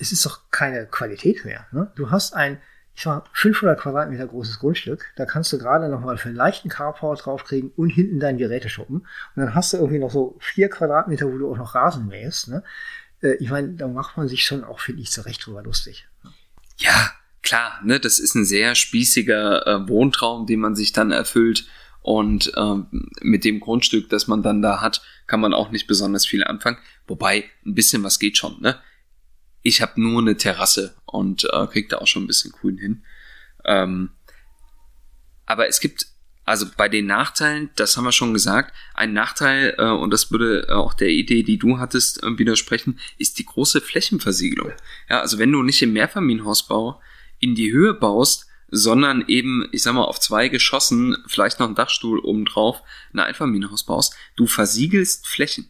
Es 0.02 0.10
ist 0.10 0.26
doch 0.26 0.50
keine 0.50 0.86
Qualität 0.86 1.44
mehr. 1.44 1.66
Ne? 1.70 1.92
Du 1.94 2.10
hast 2.10 2.34
ein 2.34 2.60
ich 2.94 3.06
war 3.06 3.24
500 3.32 3.80
Quadratmeter 3.80 4.26
großes 4.26 4.58
Grundstück. 4.58 5.06
Da 5.16 5.24
kannst 5.24 5.52
du 5.52 5.58
gerade 5.58 5.88
noch 5.88 6.00
mal 6.00 6.18
für 6.18 6.28
einen 6.28 6.36
leichten 6.36 6.68
Carport 6.68 7.24
draufkriegen 7.24 7.72
und 7.74 7.88
hinten 7.88 8.20
deinen 8.20 8.38
Geräteschuppen. 8.38 8.96
Und 8.96 9.06
dann 9.36 9.54
hast 9.54 9.72
du 9.72 9.78
irgendwie 9.78 9.98
noch 9.98 10.10
so 10.10 10.36
vier 10.40 10.68
Quadratmeter, 10.68 11.26
wo 11.32 11.38
du 11.38 11.50
auch 11.50 11.56
noch 11.56 11.74
Rasen 11.74 12.06
mähst. 12.06 12.48
Ne? 12.48 12.62
Äh, 13.22 13.36
ich 13.36 13.50
meine, 13.50 13.70
da 13.74 13.88
macht 13.88 14.16
man 14.16 14.28
sich 14.28 14.44
schon 14.44 14.62
auch, 14.62 14.80
finde 14.80 15.00
ich, 15.00 15.10
zurecht 15.10 15.46
drüber 15.46 15.62
lustig. 15.62 16.06
Ja, 16.76 17.12
klar, 17.42 17.80
ne, 17.82 17.98
das 17.98 18.18
ist 18.18 18.34
ein 18.34 18.44
sehr 18.44 18.74
spießiger 18.74 19.66
äh, 19.66 19.88
Wohntraum, 19.88 20.46
den 20.46 20.60
man 20.60 20.74
sich 20.74 20.92
dann 20.92 21.12
erfüllt. 21.12 21.66
Und 22.02 22.52
ähm, 22.56 23.10
mit 23.20 23.44
dem 23.44 23.60
Grundstück, 23.60 24.10
das 24.10 24.26
man 24.26 24.42
dann 24.42 24.60
da 24.60 24.80
hat, 24.80 25.02
kann 25.26 25.40
man 25.40 25.54
auch 25.54 25.70
nicht 25.70 25.86
besonders 25.86 26.26
viel 26.26 26.44
anfangen. 26.44 26.78
Wobei, 27.06 27.44
ein 27.64 27.74
bisschen 27.74 28.02
was 28.02 28.18
geht 28.18 28.36
schon, 28.36 28.60
ne? 28.60 28.78
Ich 29.62 29.80
habe 29.80 30.00
nur 30.00 30.20
eine 30.20 30.36
Terrasse 30.36 30.94
und 31.06 31.44
äh, 31.44 31.66
krieg 31.66 31.88
da 31.88 31.98
auch 31.98 32.06
schon 32.06 32.24
ein 32.24 32.28
bisschen 32.28 32.52
grün 32.52 32.78
hin. 32.78 33.04
Ähm, 33.64 34.10
aber 35.46 35.68
es 35.68 35.80
gibt 35.80 36.06
also 36.44 36.66
bei 36.76 36.88
den 36.88 37.06
Nachteilen, 37.06 37.70
das 37.76 37.96
haben 37.96 38.04
wir 38.04 38.12
schon 38.12 38.32
gesagt, 38.32 38.74
ein 38.94 39.12
Nachteil, 39.12 39.76
äh, 39.78 39.84
und 39.84 40.10
das 40.10 40.30
würde 40.32 40.66
auch 40.70 40.92
der 40.94 41.08
Idee, 41.08 41.44
die 41.44 41.58
du 41.58 41.78
hattest, 41.78 42.22
äh, 42.22 42.38
widersprechen, 42.38 42.98
ist 43.16 43.38
die 43.38 43.46
große 43.46 43.80
Flächenversiegelung. 43.80 44.72
Ja, 45.08 45.20
also 45.20 45.38
wenn 45.38 45.52
du 45.52 45.62
nicht 45.62 45.80
im 45.82 45.92
Mehrfamilienhausbau 45.92 47.00
in 47.38 47.54
die 47.54 47.72
Höhe 47.72 47.94
baust, 47.94 48.46
sondern 48.68 49.24
eben, 49.28 49.68
ich 49.70 49.82
sag 49.82 49.94
mal, 49.94 50.04
auf 50.04 50.18
zwei 50.18 50.48
Geschossen, 50.48 51.16
vielleicht 51.26 51.60
noch 51.60 51.66
einen 51.66 51.76
Dachstuhl 51.76 52.18
obendrauf, 52.18 52.82
ein 53.12 53.20
Einfamilienhaus 53.20 53.84
baust, 53.84 54.14
du 54.34 54.46
versiegelst 54.46 55.28
Flächen. 55.28 55.68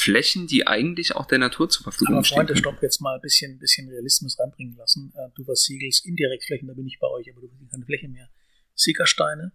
Flächen, 0.00 0.46
die 0.46 0.66
eigentlich 0.66 1.14
auch 1.14 1.26
der 1.26 1.38
Natur 1.38 1.68
zur 1.68 1.82
Verfügung 1.82 2.16
aber 2.16 2.24
stehen. 2.24 2.36
Freunde, 2.38 2.56
stopp, 2.56 2.82
jetzt 2.82 3.00
mal 3.00 3.16
ein 3.16 3.20
bisschen, 3.20 3.58
bisschen 3.58 3.86
Realismus 3.88 4.38
reinbringen 4.40 4.74
lassen. 4.76 5.12
Äh, 5.14 5.28
du 5.34 5.44
versiegelst 5.44 6.06
indirekt 6.06 6.44
Flächen, 6.44 6.68
da 6.68 6.74
bin 6.74 6.86
ich 6.86 6.98
bei 6.98 7.06
euch, 7.06 7.30
aber 7.30 7.42
du 7.42 7.48
versiegelst 7.48 7.72
keine 7.72 7.84
Fläche 7.84 8.08
mehr. 8.08 8.30
Siegersteine, 8.74 9.52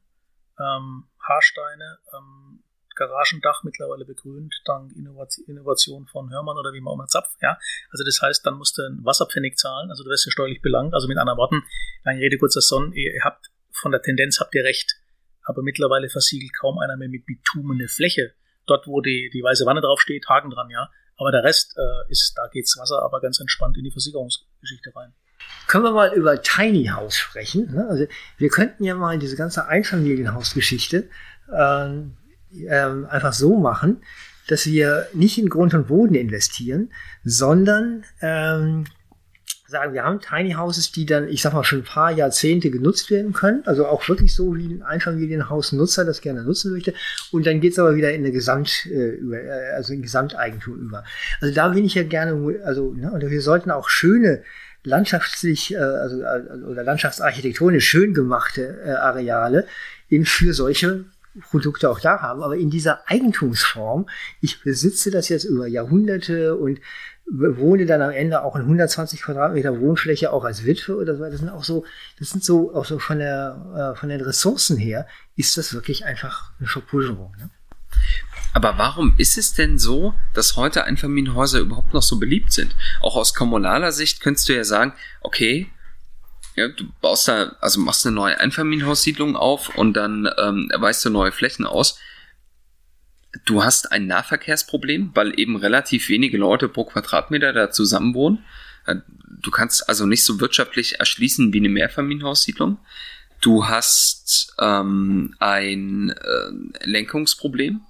ähm, 0.59 1.05
Haarsteine, 1.19 1.97
ähm, 2.13 2.63
Garagendach 2.93 3.63
mittlerweile 3.63 4.05
begrünt, 4.05 4.53
dank 4.65 4.93
Innovation 4.95 6.05
von 6.05 6.31
Hörmann 6.31 6.57
oder 6.57 6.73
wie 6.73 6.79
man 6.79 6.93
auch 6.93 6.97
mal 6.97 7.07
Zapf, 7.07 7.29
ja. 7.41 7.57
Also 7.89 8.03
das 8.05 8.21
heißt, 8.21 8.45
dann 8.45 8.53
musst 8.53 8.77
du 8.77 8.83
einen 8.83 9.03
Wasserpfennig 9.03 9.57
zahlen, 9.57 9.89
also 9.89 10.03
du 10.03 10.11
wirst 10.11 10.27
ja 10.27 10.31
steuerlich 10.31 10.61
belangt. 10.61 10.93
Also 10.93 11.07
mit 11.07 11.17
anderen 11.17 11.39
Worten, 11.39 11.63
lange 12.03 12.21
Rede, 12.21 12.37
kurzer 12.37 12.61
Sonn, 12.61 12.93
ihr 12.93 13.19
habt, 13.23 13.49
von 13.71 13.91
der 13.91 14.03
Tendenz 14.03 14.39
habt 14.39 14.53
ihr 14.53 14.63
recht, 14.63 14.95
aber 15.43 15.63
mittlerweile 15.63 16.07
versiegelt 16.07 16.53
kaum 16.53 16.77
einer 16.77 16.97
mehr 16.97 17.09
mit 17.09 17.25
Bitumen 17.25 17.79
eine 17.79 17.87
Fläche 17.87 18.35
dort, 18.67 18.87
wo 18.87 19.01
die, 19.01 19.29
die 19.33 19.43
weiße 19.43 19.65
Wanne 19.65 19.81
draufsteht, 19.81 20.27
Haken 20.27 20.49
dran, 20.49 20.69
ja. 20.69 20.89
Aber 21.17 21.31
der 21.31 21.43
Rest 21.43 21.75
äh, 21.77 22.11
ist, 22.11 22.33
da 22.35 22.47
geht's 22.47 22.77
Wasser 22.77 23.01
aber 23.01 23.21
ganz 23.21 23.39
entspannt 23.39 23.77
in 23.77 23.83
die 23.83 23.91
Versicherungsgeschichte 23.91 24.93
rein. 24.95 25.13
Können 25.67 25.83
wir 25.83 25.91
mal 25.91 26.13
über 26.13 26.41
Tiny 26.41 26.87
House 26.87 27.15
sprechen? 27.15 27.73
Ne? 27.73 27.87
Also 27.89 28.05
wir 28.37 28.49
könnten 28.49 28.83
ja 28.83 28.95
mal 28.95 29.17
diese 29.17 29.35
ganze 29.35 29.67
Einfamilienhausgeschichte 29.67 31.09
ähm, 31.53 32.17
ähm, 32.67 33.05
einfach 33.05 33.33
so 33.33 33.57
machen, 33.57 34.03
dass 34.47 34.65
wir 34.65 35.07
nicht 35.13 35.37
in 35.37 35.49
Grund 35.49 35.73
und 35.73 35.87
Boden 35.87 36.15
investieren, 36.15 36.91
sondern 37.23 38.05
ähm, 38.21 38.85
sagen, 39.67 39.93
wir 39.93 40.03
haben 40.03 40.19
Tiny 40.19 40.53
Houses, 40.53 40.91
die 40.91 41.05
dann, 41.05 41.27
ich 41.27 41.41
sag 41.41 41.53
mal, 41.53 41.63
schon 41.63 41.79
ein 41.79 41.85
paar 41.85 42.11
Jahrzehnte 42.11 42.69
genutzt 42.69 43.09
werden 43.09 43.33
können. 43.33 43.63
Also 43.65 43.87
auch 43.87 44.07
wirklich 44.07 44.35
so, 44.35 44.55
wie 44.55 44.75
ein 44.75 44.83
Einfamilienhausnutzer 44.83 46.05
das 46.05 46.21
gerne 46.21 46.43
nutzen 46.43 46.71
möchte. 46.71 46.93
Und 47.31 47.47
dann 47.47 47.61
geht's 47.61 47.79
aber 47.79 47.95
wieder 47.95 48.13
in 48.13 48.21
eine 48.21 48.31
Gesamt, 48.31 48.85
äh, 48.85 49.15
äh, 49.15 49.73
also 49.75 49.93
in 49.93 50.01
Gesamteigentum 50.01 50.75
über. 50.75 51.03
Also 51.41 51.53
da 51.53 51.69
bin 51.69 51.83
ich 51.83 51.95
ja 51.95 52.03
gerne, 52.03 52.59
also, 52.63 52.93
ne, 52.93 53.11
wir 53.19 53.41
sollten 53.41 53.71
auch 53.71 53.89
schöne 53.89 54.43
landschaftlich, 54.83 55.73
äh, 55.73 55.77
also, 55.77 56.23
also 56.23 56.67
oder 56.67 56.83
landschaftsarchitektonisch 56.83 57.87
schön 57.87 58.13
gemachte 58.13 58.81
äh, 58.85 58.91
Areale 58.91 59.65
in 60.09 60.25
für 60.25 60.53
solche 60.53 61.05
Produkte 61.41 61.89
auch 61.89 61.99
da 61.99 62.21
haben, 62.21 62.43
aber 62.43 62.55
in 62.55 62.69
dieser 62.69 63.09
Eigentumsform, 63.09 64.07
ich 64.39 64.61
besitze 64.61 65.11
das 65.11 65.27
jetzt 65.27 65.43
über 65.43 65.67
Jahrhunderte 65.67 66.55
und 66.55 66.79
wohne 67.27 67.85
dann 67.85 68.01
am 68.01 68.11
Ende 68.11 68.43
auch 68.43 68.55
in 68.55 68.61
120 68.61 69.21
Quadratmeter 69.21 69.79
Wohnfläche 69.79 70.31
auch 70.31 70.43
als 70.43 70.63
Witwe 70.63 70.95
oder 70.95 71.15
so. 71.15 71.23
Das 71.23 71.39
sind 71.39 71.49
auch 71.49 71.63
so, 71.63 71.85
das 72.19 72.29
sind 72.29 72.43
so 72.43 72.73
auch 72.73 72.85
so 72.85 72.99
von 72.99 73.19
der 73.19 73.93
äh, 73.95 73.99
von 73.99 74.09
den 74.09 74.21
Ressourcen 74.21 74.77
her 74.77 75.07
ist 75.35 75.57
das 75.57 75.73
wirklich 75.73 76.05
einfach 76.05 76.51
eine 76.59 76.67
Verpulverung. 76.67 77.35
Ne? 77.37 77.49
Aber 78.53 78.77
warum 78.77 79.15
ist 79.17 79.37
es 79.37 79.53
denn 79.53 79.77
so, 79.77 80.13
dass 80.33 80.55
heute 80.55 80.85
Einfamilienhäuser 80.85 81.59
überhaupt 81.59 81.93
noch 81.93 82.03
so 82.03 82.19
beliebt 82.19 82.53
sind? 82.53 82.75
Auch 83.01 83.15
aus 83.15 83.33
kommunaler 83.33 83.91
Sicht 83.91 84.21
könntest 84.21 84.47
du 84.47 84.55
ja 84.55 84.63
sagen, 84.63 84.93
okay, 85.21 85.69
ja, 86.55 86.69
du 86.69 86.85
baust 87.01 87.27
da, 87.27 87.55
also 87.59 87.81
machst 87.81 88.05
eine 88.05 88.15
neue 88.15 88.39
Einfamilienhaussiedlung 88.39 89.35
auf 89.35 89.75
und 89.75 89.93
dann 89.93 90.29
ähm, 90.37 90.71
weißt 90.73 91.03
du 91.03 91.09
neue 91.09 91.33
Flächen 91.33 91.65
aus. 91.65 91.99
Du 93.43 93.63
hast 93.63 93.91
ein 93.91 94.07
Nahverkehrsproblem, 94.07 95.11
weil 95.13 95.37
eben 95.39 95.57
relativ 95.57 96.07
wenige 96.09 96.37
Leute 96.37 96.69
pro 96.69 96.85
Quadratmeter 96.85 97.51
da 97.51 97.69
zusammen 97.69 98.13
wohnen. 98.13 98.45
Äh, 98.85 98.97
du 99.41 99.51
kannst 99.51 99.89
also 99.89 100.05
nicht 100.05 100.23
so 100.23 100.39
wirtschaftlich 100.39 100.99
erschließen 100.99 101.51
wie 101.51 101.59
eine 101.59 101.69
Mehrfamilienhaussiedlung. 101.69 102.77
Du 103.41 103.67
hast 103.67 104.55
ähm, 104.59 105.35
ein 105.39 106.09
äh, 106.09 106.85
Lenkungsproblem. 106.85 107.81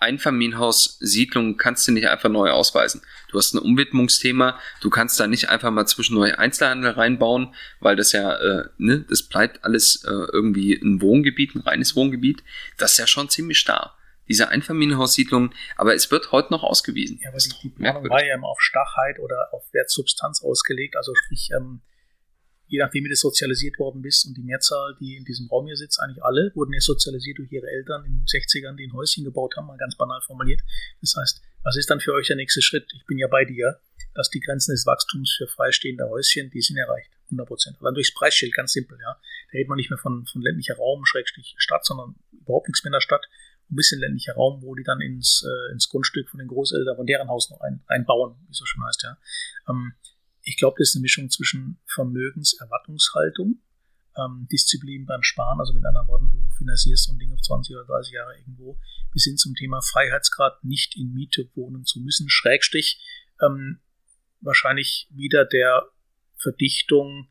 Einfamilienhaus-Siedlungen 0.00 1.56
kannst 1.56 1.88
du 1.88 1.92
nicht 1.92 2.08
einfach 2.08 2.28
neu 2.28 2.50
ausweisen. 2.50 3.02
Du 3.30 3.38
hast 3.38 3.52
ein 3.52 3.58
Umwidmungsthema, 3.58 4.58
du 4.80 4.90
kannst 4.90 5.18
da 5.18 5.26
nicht 5.26 5.48
einfach 5.48 5.72
mal 5.72 5.86
zwischendurch 5.86 6.38
Einzelhandel 6.38 6.92
reinbauen, 6.92 7.52
weil 7.80 7.96
das 7.96 8.12
ja, 8.12 8.36
äh, 8.36 8.68
ne, 8.78 9.04
das 9.08 9.24
bleibt 9.24 9.64
alles 9.64 10.04
äh, 10.04 10.10
irgendwie 10.10 10.74
ein 10.74 11.02
Wohngebiet, 11.02 11.56
ein 11.56 11.62
reines 11.62 11.96
Wohngebiet. 11.96 12.44
Das 12.76 12.92
ist 12.92 12.98
ja 12.98 13.08
schon 13.08 13.28
ziemlich 13.28 13.58
starr. 13.58 13.97
Diese 14.28 14.48
Einfamilienhaussiedlungen, 14.48 15.54
aber 15.76 15.94
es 15.94 16.10
wird 16.10 16.32
heute 16.32 16.52
noch 16.52 16.62
ausgewiesen. 16.62 17.18
Ja, 17.22 17.30
aber 17.30 17.38
die 17.38 17.68
Planung 17.70 18.08
war 18.08 18.24
ja 18.24 18.34
immer 18.34 18.48
auf 18.48 18.60
Stachheit 18.60 19.18
oder 19.18 19.48
auf 19.52 19.64
Wertsubstanz 19.72 20.42
ausgelegt, 20.42 20.96
also 20.96 21.14
sprich, 21.14 21.50
ähm, 21.56 21.80
je 22.68 22.78
nachdem, 22.78 23.04
wie 23.04 23.08
du 23.08 23.16
sozialisiert 23.16 23.78
worden 23.78 24.02
bist 24.02 24.26
und 24.26 24.36
die 24.36 24.42
Mehrzahl, 24.42 24.94
die 25.00 25.16
in 25.16 25.24
diesem 25.24 25.48
Raum 25.48 25.66
hier 25.66 25.76
sitzt, 25.76 26.00
eigentlich 26.00 26.22
alle, 26.22 26.52
wurden 26.54 26.72
ja 26.72 26.80
sozialisiert 26.80 27.38
durch 27.38 27.50
ihre 27.50 27.66
Eltern 27.66 28.04
in 28.04 28.18
den 28.18 28.26
60ern, 28.26 28.76
die 28.76 28.86
ein 28.86 28.92
Häuschen 28.92 29.24
gebaut 29.24 29.56
haben, 29.56 29.66
mal 29.66 29.78
ganz 29.78 29.96
banal 29.96 30.20
formuliert. 30.20 30.60
Das 31.00 31.14
heißt, 31.18 31.42
was 31.64 31.76
ist 31.76 31.90
dann 31.90 32.00
für 32.00 32.12
euch 32.12 32.28
der 32.28 32.36
nächste 32.36 32.62
Schritt? 32.62 32.86
Ich 32.94 33.06
bin 33.06 33.18
ja 33.18 33.26
bei 33.28 33.44
dir, 33.44 33.80
dass 34.14 34.30
die 34.30 34.40
Grenzen 34.40 34.72
des 34.72 34.86
Wachstums 34.86 35.34
für 35.36 35.48
freistehende 35.48 36.08
Häuschen, 36.08 36.50
die 36.50 36.60
sind 36.60 36.76
erreicht. 36.76 37.10
100 37.26 37.46
Prozent. 37.46 37.76
Dann 37.80 37.94
durchs 37.94 38.14
Preisschild, 38.14 38.54
ganz 38.54 38.72
simpel, 38.72 38.98
ja. 39.00 39.12
Da 39.12 39.52
redet 39.52 39.68
man 39.68 39.76
nicht 39.76 39.90
mehr 39.90 39.98
von, 39.98 40.24
von 40.26 40.40
ländlicher 40.40 40.76
Raum, 40.76 41.04
Schrägstrich 41.04 41.54
Stadt, 41.58 41.84
sondern 41.84 42.16
überhaupt 42.32 42.68
nichts 42.68 42.82
mehr 42.84 42.88
in 42.88 42.94
der 42.94 43.00
Stadt. 43.00 43.26
Ein 43.70 43.76
bisschen 43.76 44.00
ländlicher 44.00 44.34
Raum, 44.34 44.62
wo 44.62 44.74
die 44.74 44.82
dann 44.82 45.00
ins, 45.00 45.44
äh, 45.44 45.72
ins 45.72 45.88
Grundstück 45.88 46.28
von 46.30 46.38
den 46.38 46.48
Großeltern, 46.48 46.96
von 46.96 47.06
deren 47.06 47.28
Haus 47.28 47.50
noch 47.50 47.60
ein, 47.60 47.82
einbauen, 47.86 48.36
wie 48.46 48.50
es 48.50 48.58
so 48.58 48.64
schön 48.64 48.82
heißt, 48.84 49.02
ja. 49.02 49.18
Ähm, 49.68 49.92
ich 50.42 50.56
glaube, 50.56 50.76
das 50.78 50.90
ist 50.90 50.96
eine 50.96 51.02
Mischung 51.02 51.28
zwischen 51.28 51.78
Vermögenserwartungshaltung, 51.86 53.60
ähm, 54.16 54.48
Disziplin 54.50 55.04
beim 55.04 55.22
Sparen, 55.22 55.60
also 55.60 55.74
mit 55.74 55.84
anderen 55.84 56.08
Worten, 56.08 56.30
du 56.30 56.38
finanzierst 56.56 57.04
so 57.04 57.12
ein 57.12 57.18
Ding 57.18 57.32
auf 57.32 57.40
20 57.42 57.76
oder 57.76 57.84
30 57.84 58.12
Jahre 58.14 58.36
irgendwo, 58.38 58.78
bis 59.12 59.24
hin 59.24 59.36
zum 59.36 59.54
Thema 59.54 59.80
Freiheitsgrad, 59.82 60.64
nicht 60.64 60.96
in 60.96 61.12
Miete 61.12 61.50
wohnen 61.54 61.84
zu 61.84 62.00
müssen, 62.00 62.30
Schrägstich, 62.30 63.04
ähm, 63.42 63.80
wahrscheinlich 64.40 65.08
wieder 65.10 65.44
der 65.44 65.86
Verdichtung 66.36 67.28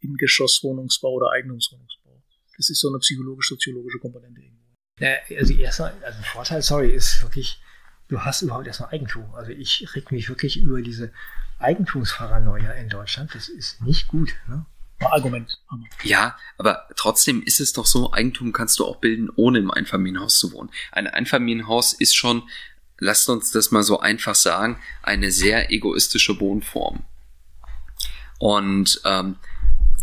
in 0.00 0.16
Geschosswohnungsbau 0.16 1.12
oder 1.12 1.30
Eigentumswohnungsbau. 1.30 2.22
Das 2.56 2.70
ist 2.70 2.80
so 2.80 2.88
eine 2.88 2.98
psychologisch-soziologische 2.98 3.98
Komponente 3.98 4.40
irgendwo. 4.40 4.59
Ja, 5.00 5.16
also 5.36 5.54
erstmal, 5.54 5.92
also 6.04 6.18
ein 6.18 6.24
Vorteil, 6.24 6.62
sorry, 6.62 6.90
ist 6.90 7.22
wirklich, 7.22 7.60
du 8.08 8.20
hast 8.20 8.42
überhaupt 8.42 8.66
erstmal 8.66 8.90
Eigentum. 8.90 9.34
Also 9.34 9.50
ich 9.50 9.88
reg 9.94 10.12
mich 10.12 10.28
wirklich 10.28 10.58
über 10.58 10.82
diese 10.82 11.10
Eigentumsparanoia 11.58 12.72
in 12.72 12.88
Deutschland. 12.88 13.34
Das 13.34 13.48
ist 13.48 13.80
nicht 13.82 14.08
gut. 14.08 14.34
Ne? 14.46 14.64
Argument. 15.00 15.58
Ja, 16.02 16.36
aber 16.58 16.86
trotzdem 16.96 17.42
ist 17.42 17.60
es 17.60 17.72
doch 17.72 17.86
so, 17.86 18.12
Eigentum 18.12 18.52
kannst 18.52 18.78
du 18.78 18.86
auch 18.86 18.96
bilden, 18.96 19.30
ohne 19.34 19.58
im 19.58 19.70
Einfamilienhaus 19.70 20.38
zu 20.38 20.52
wohnen. 20.52 20.70
Ein 20.92 21.06
Einfamilienhaus 21.06 21.94
ist 21.94 22.14
schon, 22.14 22.42
lasst 22.98 23.28
uns 23.30 23.50
das 23.50 23.70
mal 23.70 23.82
so 23.82 24.00
einfach 24.00 24.34
sagen, 24.34 24.78
eine 25.02 25.30
sehr 25.32 25.72
egoistische 25.72 26.38
Wohnform. 26.38 27.02
Und 28.38 29.00
ähm, 29.04 29.36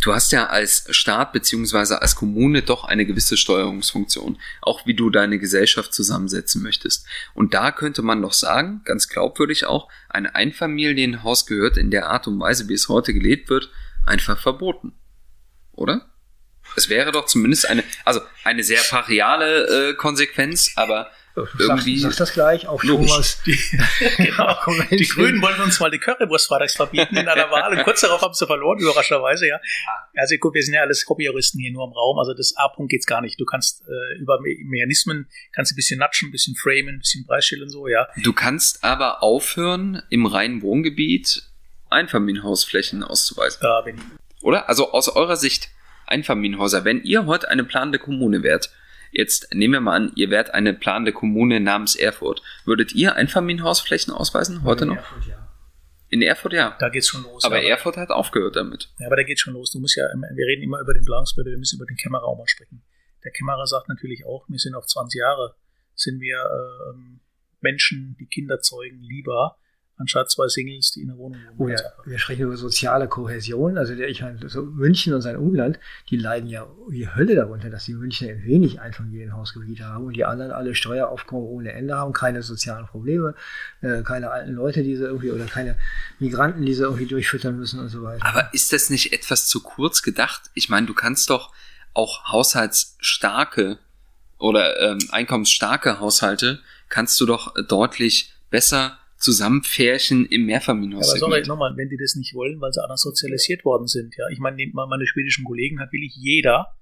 du 0.01 0.13
hast 0.13 0.31
ja 0.31 0.47
als 0.47 0.85
Staat 0.95 1.33
beziehungsweise 1.33 2.01
als 2.01 2.15
Kommune 2.15 2.61
doch 2.61 2.83
eine 2.83 3.05
gewisse 3.05 3.37
Steuerungsfunktion, 3.37 4.39
auch 4.61 4.85
wie 4.85 4.93
du 4.93 5.09
deine 5.09 5.39
Gesellschaft 5.39 5.93
zusammensetzen 5.93 6.61
möchtest. 6.61 7.05
Und 7.33 7.53
da 7.53 7.71
könnte 7.71 8.01
man 8.01 8.21
doch 8.21 8.33
sagen, 8.33 8.81
ganz 8.85 9.07
glaubwürdig 9.09 9.65
auch, 9.65 9.89
ein 10.09 10.27
Einfamilienhaus 10.27 11.45
gehört 11.45 11.77
in 11.77 11.91
der 11.91 12.07
Art 12.07 12.27
und 12.27 12.39
Weise, 12.39 12.67
wie 12.69 12.73
es 12.73 12.89
heute 12.89 13.13
gelebt 13.13 13.49
wird, 13.49 13.69
einfach 14.05 14.39
verboten. 14.39 14.93
Oder? 15.73 16.09
Es 16.75 16.89
wäre 16.89 17.11
doch 17.11 17.25
zumindest 17.25 17.69
eine, 17.69 17.83
also 18.03 18.19
eine 18.43 18.63
sehr 18.63 18.81
pariale 18.81 19.91
äh, 19.91 19.93
Konsequenz, 19.93 20.71
aber 20.75 21.09
irgendwie. 21.59 21.99
Sag, 21.99 22.11
sag 22.11 22.17
das 22.19 22.33
gleich, 22.33 22.67
auch 22.67 22.81
schon 22.81 23.07
was. 23.07 23.41
Die, 23.43 23.57
genau. 24.17 24.57
die 24.91 25.07
Grünen 25.07 25.41
wollten 25.41 25.61
uns 25.61 25.79
mal 25.79 25.91
die 25.91 25.99
Currywurst 25.99 26.47
freitags 26.47 26.75
verbieten 26.75 27.15
in 27.17 27.27
einer 27.27 27.49
Wahl 27.51 27.77
und 27.77 27.83
kurz 27.83 28.01
darauf 28.01 28.21
haben 28.21 28.33
sie 28.33 28.45
verloren, 28.45 28.79
überraschenderweise, 28.79 29.47
ja. 29.47 29.59
Also 30.15 30.35
guck, 30.39 30.53
wir 30.53 30.63
sind 30.63 30.73
ja 30.73 30.81
alles 30.81 31.05
Hobbyjuristen 31.07 31.59
hier 31.59 31.71
nur 31.71 31.85
im 31.85 31.93
Raum, 31.93 32.17
also 32.19 32.33
das 32.33 32.55
A-Punkt 32.57 32.91
geht's 32.91 33.05
gar 33.05 33.21
nicht. 33.21 33.39
Du 33.39 33.45
kannst 33.45 33.83
äh, 33.87 34.19
über 34.19 34.39
Me 34.41 34.55
Mechanismen, 34.65 35.27
kannst 35.53 35.73
ein 35.73 35.75
bisschen 35.75 35.99
natschen, 35.99 36.29
ein 36.29 36.31
bisschen 36.31 36.55
framen, 36.55 36.95
ein 36.95 36.99
bisschen 36.99 37.25
Preisschild 37.25 37.61
und 37.61 37.69
so, 37.69 37.87
ja. 37.87 38.07
Du 38.23 38.33
kannst 38.33 38.83
aber 38.83 39.23
aufhören, 39.23 40.01
im 40.09 40.25
reinen 40.25 40.61
Wohngebiet 40.61 41.43
Einfamilienhausflächen 41.89 43.03
auszuweisen. 43.03 43.59
Ja, 43.63 43.81
bin 43.81 43.97
ich. 43.97 44.43
Oder? 44.43 44.69
Also 44.69 44.91
aus 44.91 45.09
eurer 45.09 45.37
Sicht 45.37 45.69
Einfamilienhäuser, 46.05 46.85
wenn 46.85 47.03
ihr 47.03 47.25
heute 47.25 47.49
eine 47.49 47.63
planende 47.63 47.99
Kommune 47.99 48.43
wärt, 48.43 48.71
Jetzt 49.11 49.53
nehmen 49.53 49.73
wir 49.73 49.81
mal 49.81 49.95
an, 49.95 50.11
ihr 50.15 50.29
wärt 50.29 50.53
eine 50.53 50.73
planende 50.73 51.13
Kommune 51.13 51.59
namens 51.59 51.95
Erfurt. 51.95 52.41
Würdet 52.65 52.93
ihr 52.93 53.15
Einfamilienhausflächen 53.15 54.13
ausweisen 54.13 54.63
heute 54.63 54.83
in 54.83 54.89
noch? 54.89 54.97
Erfurt, 54.97 55.25
ja. 55.25 55.47
In 56.09 56.21
Erfurt, 56.21 56.53
ja. 56.53 56.77
Da 56.79 56.89
geht's 56.89 57.07
schon 57.07 57.23
los. 57.23 57.43
Aber 57.43 57.61
ja, 57.61 57.69
Erfurt 57.69 57.97
hat 57.97 58.09
aufgehört 58.09 58.55
damit. 58.55 58.89
Ja, 58.99 59.07
aber 59.07 59.17
da 59.17 59.23
geht's 59.23 59.41
schon 59.41 59.53
los. 59.53 59.71
Du 59.71 59.79
musst 59.79 59.95
ja, 59.97 60.05
wir 60.05 60.45
reden 60.47 60.63
immer 60.63 60.79
über 60.79 60.93
den 60.93 61.03
Planungsbehörde, 61.03 61.51
wir 61.51 61.57
müssen 61.57 61.77
über 61.77 61.85
den 61.85 61.97
Kämmerer 61.97 62.35
mal 62.35 62.47
sprechen. 62.47 62.83
Der 63.23 63.31
Kämmerer 63.31 63.65
sagt 63.67 63.89
natürlich 63.89 64.25
auch, 64.25 64.45
wir 64.47 64.59
sind 64.59 64.75
auf 64.75 64.85
20 64.85 65.19
Jahre, 65.19 65.55
sind 65.95 66.21
wir 66.21 66.37
äh, 66.37 66.97
Menschen, 67.59 68.15
die 68.19 68.27
Kinder 68.27 68.61
zeugen, 68.61 69.01
lieber, 69.01 69.57
anstatt 69.97 70.29
zwei 70.29 70.47
Singles, 70.47 70.91
die 70.91 71.01
in 71.01 71.07
der 71.07 71.17
Wohnung 71.17 71.39
wohnen. 71.55 71.57
Oh 71.57 71.67
ja, 71.69 71.79
wir 72.05 72.19
sprechen 72.19 72.43
über 72.43 72.57
soziale 72.57 73.07
Kohäsion. 73.07 73.77
Also 73.77 73.95
der, 73.95 74.07
ich 74.09 74.21
meine, 74.21 74.37
so 74.47 74.63
München 74.63 75.13
und 75.13 75.21
sein 75.21 75.35
Umland, 75.35 75.79
die 76.09 76.17
leiden 76.17 76.47
ja 76.47 76.67
wie 76.87 77.07
Hölle 77.07 77.35
darunter, 77.35 77.69
dass 77.69 77.85
die 77.85 77.95
München 77.95 78.29
ein 78.29 78.43
wenig 78.43 78.79
Einfamilienhausgebiete 78.79 79.85
haben 79.85 80.05
und 80.05 80.15
die 80.15 80.25
anderen 80.25 80.51
alle 80.51 80.75
Steueraufkommen 80.75 81.47
ohne 81.47 81.71
Ende 81.73 81.95
haben, 81.95 82.13
keine 82.13 82.43
sozialen 82.43 82.85
Probleme, 82.85 83.33
äh, 83.81 84.03
keine 84.03 84.29
alten 84.29 84.53
Leute, 84.53 84.83
die 84.83 84.95
sie 84.95 85.03
irgendwie 85.03 85.31
oder 85.31 85.45
keine 85.45 85.77
Migranten, 86.19 86.65
die 86.65 86.73
sie 86.73 86.83
irgendwie 86.83 87.07
durchfüttern 87.07 87.57
müssen 87.57 87.79
und 87.79 87.89
so 87.89 88.03
weiter. 88.03 88.23
Aber 88.25 88.53
ist 88.53 88.71
das 88.73 88.89
nicht 88.89 89.13
etwas 89.13 89.47
zu 89.47 89.61
kurz 89.61 90.03
gedacht? 90.03 90.43
Ich 90.53 90.69
meine, 90.69 90.85
du 90.85 90.93
kannst 90.93 91.29
doch 91.31 91.51
auch 91.93 92.31
haushaltsstarke 92.31 93.79
oder 94.37 94.79
ähm, 94.79 94.99
einkommensstarke 95.09 95.99
Haushalte 95.99 96.59
kannst 96.89 97.19
du 97.19 97.25
doch 97.25 97.55
deutlich 97.67 98.33
besser 98.51 98.99
Zusammenfärchen 99.17 100.25
im 100.27 100.45
Mehrfamilienhaus. 100.45 101.09
Aber 101.09 101.19
sorry, 101.19 101.41
nochmal, 101.47 101.75
wenn 101.75 101.89
die 101.89 101.97
das 101.97 102.15
nicht 102.15 102.33
wollen, 102.33 102.61
weil 102.61 102.71
sie 102.71 102.81
anders 102.81 103.01
sozialisiert 103.01 103.65
worden 103.65 103.87
sind, 103.87 104.15
ja. 104.17 104.29
Ich 104.29 104.39
meine, 104.39 104.57
nehmt 104.57 104.73
mal 104.73 104.87
meine 104.87 105.07
schwedischen 105.07 105.43
Kollegen, 105.43 105.79
hat 105.79 105.91
wirklich 105.91 106.15
jeder, 106.15 106.76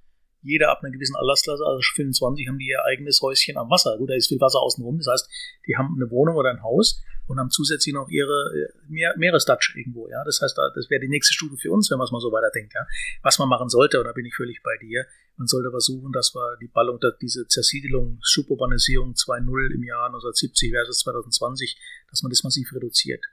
jeder 0.46 0.72
ab 0.72 0.80
einer 0.82 0.92
gewissen 0.92 1.16
Altersklasse, 1.16 1.66
also 1.66 1.82
25, 1.96 2.48
haben 2.48 2.60
die 2.60 2.68
ihr 2.68 2.86
eigenes 2.86 3.22
Häuschen 3.22 3.58
am 3.58 3.70
Wasser. 3.70 3.98
Gut, 3.98 4.10
da 4.10 4.16
ist 4.16 4.28
viel 4.28 4.40
Wasser 4.40 4.62
außenrum. 4.62 4.98
Das 5.00 5.08
heißt, 5.08 5.30
die 5.68 5.76
haben 5.76 5.96
eine 5.96 6.10
Wohnung 6.12 6.36
oder 6.36 6.52
ein 6.52 6.64
Haus 6.64 7.04
und 7.28 7.40
haben 7.40 7.50
zusätzlich 7.50 7.94
noch 7.94 8.08
ihre 8.10 8.52
äh, 8.54 8.68
Meer, 8.88 9.16
Meeresdatsch 9.18 9.76
irgendwo. 9.76 10.08
Ja, 10.10 10.24
das 10.24 10.40
heißt, 10.42 10.58
das 10.76 10.90
wäre 10.90 11.02
die 11.02 11.10
nächste 11.10 11.34
Stufe 11.34 11.58
für 11.58 11.72
uns, 11.72 11.90
wenn 11.90 11.98
man 11.98 12.06
es 12.06 12.12
mal 12.12 12.22
so 12.22 12.32
weiterdenkt. 12.32 12.74
Ja, 12.76 12.86
was 13.24 13.40
man 13.40 13.50
machen 13.50 13.70
sollte, 13.70 14.00
und 14.00 14.06
da 14.06 14.14
bin 14.14 14.26
ich 14.26 14.36
völlig 14.36 14.62
bei 14.64 14.78
dir. 14.82 15.06
Man 15.38 15.48
sollte 15.48 15.70
versuchen, 15.70 16.14
dass 16.14 16.34
wir 16.34 16.58
die 16.62 16.68
Ballung, 16.68 17.00
diese 17.22 17.48
Zersiedelung, 17.48 18.20
Suburbanisierung 18.22 19.14
2.0 19.14 19.74
im 19.74 19.84
Jahr 19.84 20.06
1970 20.06 20.72
versus 20.72 21.00
2020, 21.00 21.78
dass 22.10 22.24
man 22.24 22.30
das 22.30 22.44
massiv 22.44 22.72
reduziert. 22.74 23.26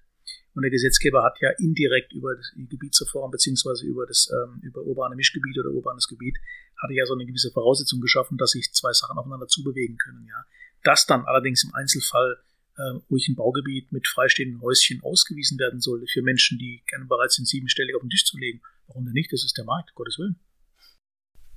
Und 0.54 0.62
der 0.62 0.70
Gesetzgeber 0.70 1.22
hat 1.22 1.38
ja 1.40 1.50
indirekt 1.58 2.12
über 2.12 2.34
die 2.56 2.68
Gebietsreform 2.68 3.30
beziehungsweise 3.30 3.86
über 3.86 4.06
das 4.06 4.30
ähm, 4.30 4.60
über 4.62 4.82
urbane 4.82 5.16
Mischgebiet 5.16 5.58
oder 5.58 5.70
urbanes 5.70 6.08
Gebiet 6.08 6.36
hatte 6.82 6.94
ja 6.94 7.06
so 7.06 7.14
eine 7.14 7.26
gewisse 7.26 7.50
Voraussetzung 7.50 8.00
geschaffen, 8.00 8.36
dass 8.38 8.50
sich 8.50 8.72
zwei 8.72 8.92
Sachen 8.92 9.16
aufeinander 9.18 9.46
zubewegen 9.46 9.96
können. 9.96 10.26
Ja, 10.28 10.44
das 10.82 11.06
dann 11.06 11.24
allerdings 11.24 11.64
im 11.64 11.74
Einzelfall 11.74 12.38
äh, 12.76 12.98
ruhig 13.10 13.28
ein 13.28 13.36
Baugebiet 13.36 13.92
mit 13.92 14.08
freistehenden 14.08 14.60
Häuschen 14.60 15.02
ausgewiesen 15.02 15.58
werden 15.58 15.80
sollte 15.80 16.06
für 16.12 16.22
Menschen, 16.22 16.58
die 16.58 16.82
gerne 16.88 17.04
bereit 17.06 17.32
sind, 17.32 17.46
siebenstellig 17.46 17.94
auf 17.94 18.02
den 18.02 18.10
Tisch 18.10 18.24
zu 18.24 18.38
legen. 18.38 18.60
Warum 18.86 19.04
denn 19.04 19.14
nicht? 19.14 19.32
Das 19.32 19.44
ist 19.44 19.56
der 19.56 19.64
Markt, 19.64 19.94
Gottes 19.94 20.18
Willen. 20.18 20.36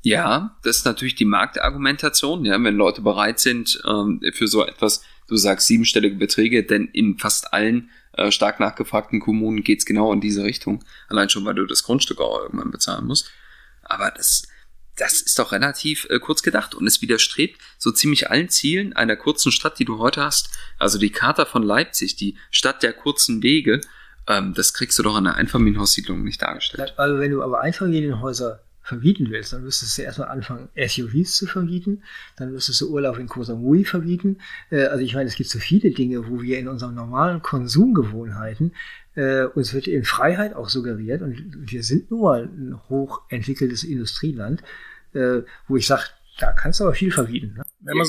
Ja, 0.05 0.55
das 0.61 0.77
ist 0.77 0.85
natürlich 0.85 1.15
die 1.15 1.25
Marktargumentation, 1.25 2.45
ja, 2.45 2.63
wenn 2.63 2.75
Leute 2.75 3.01
bereit 3.01 3.39
sind 3.39 3.81
ähm, 3.87 4.21
für 4.33 4.47
so 4.47 4.63
etwas, 4.63 5.03
du 5.27 5.35
sagst 5.35 5.65
siebenstellige 5.65 6.15
Beträge, 6.17 6.63
denn 6.63 6.85
in 6.93 7.17
fast 7.17 7.53
allen 7.53 7.89
äh, 8.13 8.31
stark 8.31 8.59
nachgefragten 8.59 9.19
Kommunen 9.19 9.63
geht's 9.63 9.83
genau 9.83 10.13
in 10.13 10.21
diese 10.21 10.43
Richtung. 10.43 10.83
Allein 11.07 11.29
schon, 11.29 11.43
weil 11.43 11.55
du 11.55 11.65
das 11.65 11.81
Grundstück 11.81 12.21
auch 12.21 12.39
irgendwann 12.43 12.69
bezahlen 12.69 13.07
musst. 13.07 13.31
Aber 13.81 14.11
das, 14.11 14.47
das 14.97 15.21
ist 15.21 15.39
doch 15.39 15.51
relativ 15.51 16.07
äh, 16.09 16.19
kurz 16.19 16.41
gedacht 16.41 16.75
und 16.75 16.87
es 16.87 17.01
widerstrebt 17.01 17.59
so 17.77 17.91
ziemlich 17.91 18.29
allen 18.29 18.49
Zielen 18.49 18.93
einer 18.93 19.15
kurzen 19.15 19.51
Stadt, 19.51 19.79
die 19.79 19.85
du 19.85 19.99
heute 19.99 20.23
hast. 20.23 20.49
Also 20.79 20.97
die 20.97 21.11
Charta 21.11 21.45
von 21.45 21.63
Leipzig, 21.63 22.15
die 22.15 22.37
Stadt 22.49 22.83
der 22.83 22.93
kurzen 22.93 23.43
Wege, 23.43 23.81
ähm, 24.27 24.53
das 24.53 24.73
kriegst 24.73 24.97
du 24.97 25.03
doch 25.03 25.17
in 25.17 25.27
einer 25.27 25.35
Einfamilienhaussiedlung 25.35 26.23
nicht 26.23 26.41
dargestellt. 26.41 26.93
Also 26.97 27.19
wenn 27.19 27.31
du 27.31 27.43
aber 27.43 27.61
Einfamilienhäuser 27.61 28.61
verbieten 28.81 29.31
willst, 29.31 29.51
dann 29.51 29.63
müsstest 29.63 29.97
du 29.97 30.03
erstmal 30.03 30.29
anfangen, 30.29 30.69
SUVs 30.75 31.35
zu 31.35 31.47
verbieten, 31.47 32.03
dann 32.37 32.51
müsstest 32.51 32.81
du 32.81 32.91
Urlaub 32.91 33.17
in 33.17 33.27
Koh 33.27 33.43
Samui 33.43 33.83
verbieten. 33.83 34.37
Äh, 34.69 34.85
also 34.85 35.03
ich 35.03 35.15
meine, 35.15 35.27
es 35.27 35.35
gibt 35.35 35.49
so 35.49 35.59
viele 35.59 35.91
Dinge, 35.91 36.29
wo 36.29 36.41
wir 36.41 36.59
in 36.59 36.67
unseren 36.67 36.93
normalen 36.93 37.41
Konsumgewohnheiten 37.41 38.73
äh, 39.15 39.45
uns 39.45 39.73
wird 39.73 39.87
in 39.87 40.03
Freiheit 40.03 40.53
auch 40.53 40.69
suggeriert 40.69 41.21
und 41.21 41.71
wir 41.71 41.83
sind 41.83 42.11
nun 42.11 42.21
mal 42.21 42.43
ein 42.43 42.79
hochentwickeltes 42.89 43.83
Industrieland, 43.83 44.61
äh, 45.13 45.41
wo 45.67 45.77
ich 45.77 45.87
sage, 45.87 46.03
da 46.39 46.51
kannst 46.51 46.79
du 46.79 46.85
aber 46.85 46.93
viel 46.93 47.11
verbieten. 47.11 47.55
Ne? 47.57 47.63
Wenn 47.79 47.97
man 47.97 48.07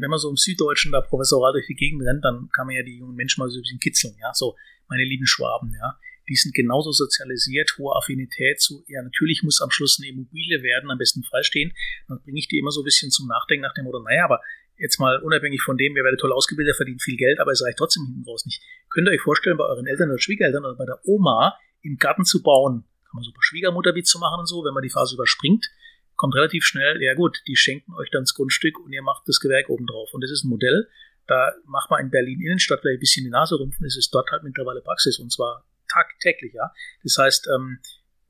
wenn 0.00 0.10
man 0.10 0.18
so 0.18 0.28
im 0.30 0.36
Süddeutschen 0.36 0.92
da 0.92 1.00
professoral 1.00 1.52
durch 1.52 1.66
die 1.66 1.74
Gegend 1.74 2.02
rennt, 2.06 2.24
dann 2.24 2.50
kann 2.52 2.66
man 2.66 2.76
ja 2.76 2.82
die 2.82 2.98
jungen 2.98 3.16
Menschen 3.16 3.40
mal 3.40 3.50
so 3.50 3.58
ein 3.58 3.62
bisschen 3.62 3.80
kitzeln, 3.80 4.14
ja, 4.20 4.32
so, 4.32 4.54
meine 4.88 5.02
lieben 5.02 5.26
Schwaben, 5.26 5.74
ja 5.80 5.98
die 6.28 6.36
sind 6.36 6.54
genauso 6.54 6.92
sozialisiert, 6.92 7.74
hohe 7.78 7.96
Affinität 7.96 8.60
zu, 8.60 8.84
ja, 8.86 9.02
natürlich 9.02 9.42
muss 9.42 9.60
am 9.60 9.70
Schluss 9.70 9.98
eine 9.98 10.10
Immobilie 10.10 10.62
werden, 10.62 10.90
am 10.90 10.98
besten 10.98 11.22
freistehen. 11.24 11.72
Dann 12.06 12.20
bringe 12.22 12.38
ich 12.38 12.48
die 12.48 12.58
immer 12.58 12.70
so 12.70 12.82
ein 12.82 12.84
bisschen 12.84 13.10
zum 13.10 13.28
Nachdenken 13.28 13.62
nach 13.62 13.74
dem 13.74 13.84
Motto, 13.84 14.00
naja, 14.02 14.24
aber 14.24 14.40
jetzt 14.78 14.98
mal 14.98 15.18
unabhängig 15.18 15.62
von 15.62 15.76
dem, 15.76 15.96
ihr 15.96 16.04
werdet 16.04 16.20
toll 16.20 16.32
ausgebildet, 16.32 16.76
verdient 16.76 17.02
viel 17.02 17.16
Geld, 17.16 17.40
aber 17.40 17.52
es 17.52 17.62
reicht 17.64 17.78
trotzdem 17.78 18.04
hinten 18.06 18.24
raus 18.28 18.46
nicht. 18.46 18.62
Könnt 18.90 19.08
ihr 19.08 19.12
euch 19.12 19.20
vorstellen, 19.20 19.56
bei 19.56 19.64
euren 19.64 19.86
Eltern 19.86 20.08
oder 20.10 20.18
Schwiegereltern 20.18 20.64
oder 20.64 20.76
bei 20.76 20.86
der 20.86 21.00
Oma 21.04 21.58
im 21.82 21.96
Garten 21.96 22.24
zu 22.24 22.42
bauen, 22.42 22.84
kann 23.04 23.16
man 23.16 23.24
super 23.24 23.40
Schwiegermutterwitz 23.42 24.08
zu 24.08 24.18
machen 24.18 24.40
und 24.40 24.46
so, 24.46 24.64
wenn 24.64 24.74
man 24.74 24.82
die 24.82 24.90
Phase 24.90 25.14
überspringt, 25.14 25.70
kommt 26.16 26.34
relativ 26.34 26.64
schnell, 26.64 27.00
ja 27.02 27.14
gut, 27.14 27.38
die 27.46 27.56
schenken 27.56 27.94
euch 27.94 28.10
dann 28.10 28.22
das 28.22 28.34
Grundstück 28.34 28.78
und 28.80 28.92
ihr 28.92 29.02
macht 29.02 29.22
das 29.26 29.40
Gewerk 29.40 29.68
oben 29.68 29.86
drauf. 29.86 30.10
Und 30.12 30.22
das 30.22 30.30
ist 30.30 30.44
ein 30.44 30.48
Modell, 30.48 30.88
da 31.26 31.52
macht 31.66 31.90
man 31.90 32.00
in 32.00 32.10
Berlin 32.10 32.40
Innenstadt 32.40 32.80
vielleicht 32.80 32.98
ein 32.98 33.00
bisschen 33.00 33.24
die 33.24 33.30
Nase 33.30 33.58
rümpfen, 33.58 33.86
es 33.86 33.96
ist 33.96 34.12
dort 34.12 34.30
halt 34.30 34.42
mittlerweile 34.42 34.80
Praxis 34.80 35.18
und 35.18 35.30
zwar 35.30 35.64
tagtäglich. 35.88 36.54
Ja? 36.54 36.72
Das 37.02 37.16
heißt, 37.18 37.48
ähm, 37.54 37.78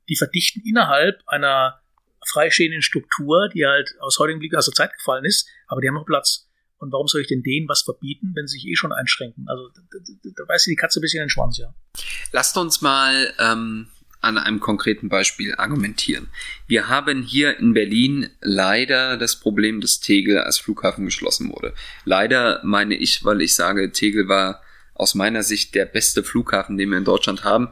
die 0.07 0.15
verdichten 0.15 0.61
innerhalb 0.65 1.21
einer 1.25 1.81
freistehenden 2.31 2.81
Struktur, 2.81 3.49
die 3.53 3.65
halt 3.65 3.95
aus 3.99 4.19
heutigen 4.19 4.39
Blick 4.39 4.55
aus 4.55 4.65
der 4.65 4.73
Zeit 4.73 4.93
gefallen 4.93 5.25
ist, 5.25 5.47
aber 5.67 5.81
die 5.81 5.87
haben 5.87 5.95
noch 5.95 6.05
Platz. 6.05 6.47
Und 6.77 6.93
warum 6.93 7.07
soll 7.07 7.21
ich 7.21 7.27
denn 7.27 7.43
denen 7.43 7.67
was 7.67 7.81
verbieten, 7.81 8.31
wenn 8.35 8.47
sie 8.47 8.57
sich 8.57 8.67
eh 8.67 8.75
schon 8.75 8.93
einschränken? 8.93 9.45
Also 9.49 9.67
da, 9.69 9.81
da, 9.91 10.29
da 10.35 10.47
weiß 10.47 10.63
die 10.63 10.75
Katze 10.75 10.99
ein 10.99 11.01
bisschen 11.01 11.21
in 11.21 11.25
den 11.25 11.29
Schwanz, 11.29 11.57
ja. 11.57 11.73
Lasst 12.31 12.55
uns 12.57 12.81
mal 12.81 13.33
ähm, 13.37 13.89
an 14.21 14.37
einem 14.37 14.59
konkreten 14.59 15.09
Beispiel 15.09 15.55
argumentieren. 15.55 16.29
Wir 16.67 16.87
haben 16.87 17.21
hier 17.21 17.57
in 17.57 17.73
Berlin 17.73 18.29
leider 18.41 19.17
das 19.17 19.37
Problem, 19.37 19.81
dass 19.81 19.99
Tegel 19.99 20.39
als 20.39 20.57
Flughafen 20.57 21.05
geschlossen 21.05 21.49
wurde. 21.49 21.73
Leider 22.05 22.61
meine 22.63 22.95
ich, 22.95 23.23
weil 23.23 23.41
ich 23.41 23.55
sage, 23.55 23.91
Tegel 23.91 24.27
war 24.27 24.61
aus 24.93 25.15
meiner 25.15 25.43
Sicht 25.43 25.75
der 25.75 25.85
beste 25.85 26.23
Flughafen, 26.23 26.77
den 26.77 26.89
wir 26.89 26.97
in 26.97 27.05
Deutschland 27.05 27.43
haben, 27.43 27.69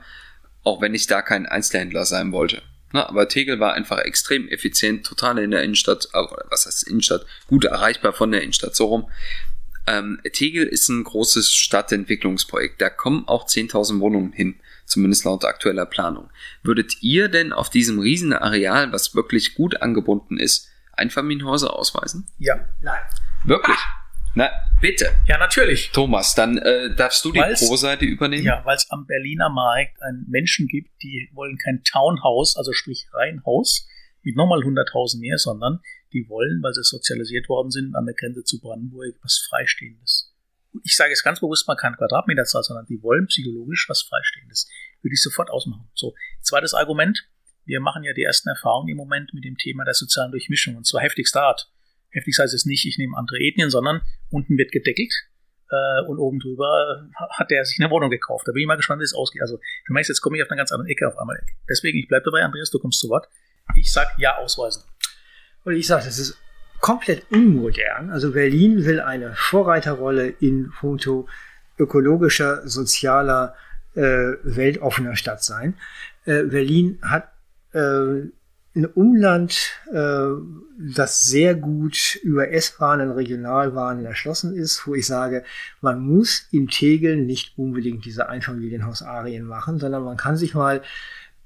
auch 0.64 0.82
wenn 0.82 0.94
ich 0.94 1.08
da 1.08 1.22
kein 1.22 1.46
Einzelhändler 1.46 2.06
sein 2.06 2.32
wollte. 2.32 2.62
Na, 2.94 3.08
aber 3.08 3.28
Tegel 3.28 3.60
war 3.60 3.74
einfach 3.74 4.00
extrem 4.00 4.48
effizient, 4.48 5.06
total 5.06 5.40
in 5.40 5.52
der 5.52 5.64
Innenstadt, 5.64 6.08
was 6.50 6.66
heißt 6.66 6.88
Innenstadt, 6.88 7.26
gut 7.48 7.66
erreichbar 7.66 8.14
von 8.14 8.32
der 8.32 8.42
Innenstadt, 8.42 8.76
so 8.76 8.86
rum. 8.86 9.12
Ähm, 9.88 10.20
Tegel 10.34 10.66
ist 10.66 10.90
ein 10.90 11.04
großes 11.04 11.54
Stadtentwicklungsprojekt, 11.54 12.82
da 12.82 12.90
kommen 12.90 13.28
auch 13.28 13.48
10.000 13.48 14.00
Wohnungen 14.00 14.32
hin, 14.32 14.60
zumindest 14.86 15.26
laut 15.26 15.46
aktueller 15.46 15.86
Planung. 15.86 16.30
Würdet 16.64 17.02
ihr 17.02 17.30
denn 17.30 17.54
auf 17.54 17.70
diesem 17.70 18.00
riesen 18.00 18.34
Areal, 18.34 18.92
was 18.92 19.16
wirklich 19.16 19.56
gut 19.56 19.82
angebunden 19.82 20.40
ist, 20.40 20.70
Einfamilienhäuser 20.94 21.74
ausweisen? 21.74 22.28
Ja. 22.40 22.66
Nein. 22.82 23.02
Wirklich? 23.44 23.78
Ah. 23.78 24.07
Na, 24.36 24.50
bitte. 24.82 25.10
Ja, 25.28 25.38
natürlich. 25.38 25.92
Thomas, 25.92 26.36
dann 26.36 26.58
äh, 26.58 26.94
darfst 26.96 27.26
du 27.26 27.32
die 27.32 27.40
Pro-Seite 27.40 28.06
übernehmen. 28.06 28.44
Ja, 28.44 28.64
weil 28.66 28.76
es 28.76 28.90
am 28.92 29.06
Berliner 29.08 29.50
Markt 29.50 30.02
einen 30.02 30.26
Menschen 30.28 30.68
gibt, 30.68 30.90
die 31.02 31.30
wollen 31.34 31.58
kein 31.58 31.84
Townhouse, 31.84 32.56
also 32.56 32.74
sprich 32.74 33.08
Reihenhaus, 33.14 33.88
mit 34.24 34.36
nochmal 34.36 34.60
100.000 34.60 35.20
mehr, 35.20 35.38
sondern 35.38 35.80
die 36.14 36.28
wollen, 36.30 36.62
weil 36.62 36.74
sie 36.74 36.84
sozialisiert 36.84 37.50
worden 37.50 37.72
sind, 37.72 37.96
an 37.96 38.06
der 38.06 38.16
Grenze 38.16 38.44
zu 38.44 38.60
Brandenburg 38.60 39.16
was 39.24 39.46
Freistehendes. 39.50 40.34
Ich 40.84 40.96
sage 40.96 41.12
es 41.12 41.24
ganz 41.24 41.40
bewusst 41.40 41.68
mal 41.68 41.76
kein 41.76 41.96
Quadratmeterzahl, 41.96 42.64
sondern 42.64 42.86
die 42.86 43.02
wollen 43.02 43.28
psychologisch 43.28 43.88
was 43.90 44.04
Freistehendes. 44.04 44.70
Würde 45.02 45.14
ich 45.14 45.22
sofort 45.22 45.50
ausmachen. 45.50 45.90
So, 45.94 46.14
zweites 46.42 46.74
Argument. 46.74 47.28
Wir 47.66 47.80
machen 47.82 48.04
ja 48.04 48.14
die 48.14 48.24
ersten 48.24 48.50
Erfahrungen 48.50 48.90
im 48.90 48.98
Moment 48.98 49.34
mit 49.34 49.44
dem 49.44 49.58
Thema 49.58 49.84
der 49.84 49.94
sozialen 49.94 50.32
Durchmischung 50.32 50.76
und 50.76 50.86
zwar 50.86 51.02
heftigster 51.02 51.44
Art. 51.44 51.72
Heftig 52.18 52.38
heißt 52.40 52.54
es 52.54 52.66
nicht, 52.66 52.86
ich 52.86 52.98
nehme 52.98 53.16
andere 53.18 53.38
Ethnien, 53.40 53.70
sondern 53.70 54.02
unten 54.30 54.58
wird 54.58 54.72
gedeckelt 54.72 55.14
äh, 55.70 56.08
und 56.08 56.18
oben 56.18 56.40
drüber 56.40 57.08
hat 57.32 57.52
der 57.52 57.64
sich 57.66 57.80
eine 57.80 57.90
Wohnung 57.92 58.10
gekauft. 58.10 58.48
Da 58.48 58.52
bin 58.52 58.62
ich 58.62 58.68
mal 58.68 58.76
gespannt, 58.76 59.00
wie 59.00 59.06
es 59.06 59.14
ausgeht. 59.14 59.42
Also 59.42 59.58
du 59.86 59.94
merkst, 59.94 60.10
jetzt 60.10 60.22
komme 60.22 60.38
ich 60.38 60.44
auf 60.44 60.50
eine 60.50 60.58
ganz 60.58 60.72
andere 60.72 60.90
Ecke 60.90 61.08
auf 61.08 61.18
einmal. 61.18 61.42
Deswegen, 61.70 61.98
ich 61.98 62.08
bleibe 62.08 62.26
dabei, 62.26 62.44
Andreas, 62.44 62.72
du 62.72 62.80
kommst 62.80 63.00
zu 63.00 63.10
Wort. 63.10 63.28
Ich 63.76 63.92
sag 63.92 64.08
ja 64.18 64.38
ausweisen. 64.38 64.84
Und 65.64 65.76
ich 65.76 65.86
sage, 65.86 66.06
das 66.06 66.18
ist 66.18 66.38
komplett 66.80 67.30
unmodern. 67.32 68.10
Also 68.10 68.32
Berlin 68.32 68.86
will 68.86 69.00
eine 69.00 69.34
Vorreiterrolle 69.36 70.30
in 70.40 70.72
puncto 70.72 71.28
ökologischer, 71.78 72.68
sozialer, 72.68 73.56
äh, 73.96 74.34
weltoffener 74.44 75.16
Stadt 75.16 75.44
sein. 75.44 75.76
Äh, 76.26 76.44
Berlin 76.44 77.00
hat 77.02 77.32
äh, 77.74 78.30
ein 78.78 78.86
Umland, 78.86 79.72
äh, 79.92 80.28
das 80.80 81.24
sehr 81.24 81.56
gut 81.56 82.16
über 82.24 82.52
S-Bahnen, 82.52 83.12
Regionalbahnen 83.12 84.06
erschlossen 84.06 84.56
ist, 84.56 84.86
wo 84.86 84.94
ich 84.94 85.08
sage, 85.08 85.44
man 85.82 86.00
muss 86.00 86.48
in 86.52 86.68
Tegel 86.68 87.18
nicht 87.18 87.58
unbedingt 87.58 88.06
diese 88.06 88.30
Einfamilienhausarien 88.30 89.44
machen, 89.44 89.80
sondern 89.80 90.04
man 90.04 90.18
kann 90.18 90.38
sich 90.38 90.54
mal, 90.54 90.82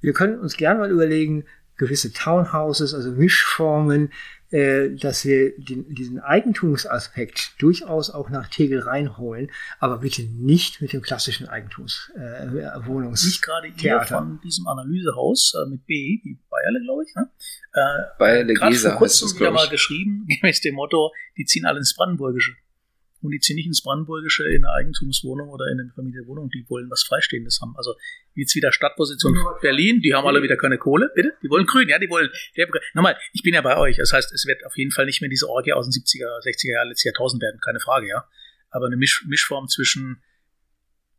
wir 0.02 0.14
können 0.14 0.40
uns 0.40 0.58
gerne 0.58 0.80
mal 0.82 0.92
überlegen, 0.92 1.46
gewisse 1.78 2.12
Townhouses, 2.12 2.94
also 2.94 3.12
Mischformen, 3.12 4.12
dass 4.52 5.24
wir 5.24 5.58
den, 5.58 5.94
diesen 5.96 6.20
Eigentumsaspekt 6.20 7.62
durchaus 7.62 8.10
auch 8.10 8.30
nach 8.30 8.50
Tegel 8.50 8.80
reinholen, 8.80 9.50
aber 9.80 10.00
bitte 10.00 10.24
nicht 10.24 10.82
mit 10.82 10.94
dem 10.94 11.02
klassischen 11.02 11.48
Eigentumswohnungs. 11.48 13.24
Äh, 13.24 13.28
nicht 13.28 13.42
gerade 13.42 13.68
ihr 13.68 14.02
von 14.02 14.42
diesem 14.42 14.68
Analysehaus 14.68 15.54
äh, 15.56 15.70
mit 15.70 15.86
B, 15.86 16.20
wie 16.24 16.38
Bayerle, 16.50 16.82
glaube 16.84 17.04
ich. 17.08 17.16
Ne? 17.16 17.30
Äh, 17.74 18.18
Bayerle 18.20 18.54
Gesa 18.54 18.90
vor 18.90 19.00
kurzem 19.00 19.40
wieder 19.40 19.52
mal 19.52 19.70
geschrieben, 19.70 20.28
gemäß 20.42 20.62
dem 20.62 20.76
Motto, 20.76 21.12
die 21.38 21.46
ziehen 21.46 21.66
alle 21.66 21.80
ins 21.80 21.96
Brandenburgische. 21.96 22.54
Und 23.22 23.32
die 23.32 23.40
ziehen 23.40 23.56
nicht 23.56 23.68
ins 23.68 23.84
Brandenburgische 23.84 24.48
in 24.50 24.66
eine 24.66 24.74
Eigentumswohnung 24.74 25.50
oder 25.50 25.68
in 25.68 25.80
eine 25.80 25.92
Familienwohnung, 25.94 26.50
die 26.50 26.66
wollen 26.70 26.90
was 26.90 27.04
Freistehendes 27.04 27.60
haben. 27.62 27.76
Also 27.78 27.94
jetzt 28.34 28.56
wieder 28.56 28.72
Stadtposition 28.72 29.38
Berlin, 29.62 30.02
die 30.02 30.16
haben 30.16 30.26
alle 30.26 30.42
wieder 30.42 30.58
keine 30.58 30.78
Kohle, 30.80 31.12
bitte? 31.14 31.34
Die 31.44 31.50
wollen 31.50 31.68
grün, 31.68 31.88
ja, 31.88 32.00
die 32.00 32.10
wollen. 32.10 32.30
Nochmal, 32.94 33.18
ich 33.34 33.44
bin 33.44 33.54
ja 33.54 33.62
bei 33.62 33.78
euch. 33.78 33.98
Das 33.98 34.12
heißt, 34.12 34.32
es 34.34 34.46
wird 34.48 34.66
auf 34.66 34.76
jeden 34.76 34.92
Fall 34.92 35.06
nicht 35.06 35.22
mehr 35.22 35.30
diese 35.30 35.48
Orgie 35.48 35.74
aus 35.74 35.88
den 35.88 35.92
70er, 35.92 36.44
60er 36.44 36.74
Jahren, 36.74 36.88
letztes 36.90 37.06
Jahrtausend 37.06 37.44
werden, 37.44 37.60
keine 37.64 37.80
Frage, 37.80 38.08
ja. 38.08 38.28
Aber 38.72 38.88
eine 38.88 38.98
Misch, 38.98 39.26
Mischform 39.28 39.68
zwischen 39.68 40.24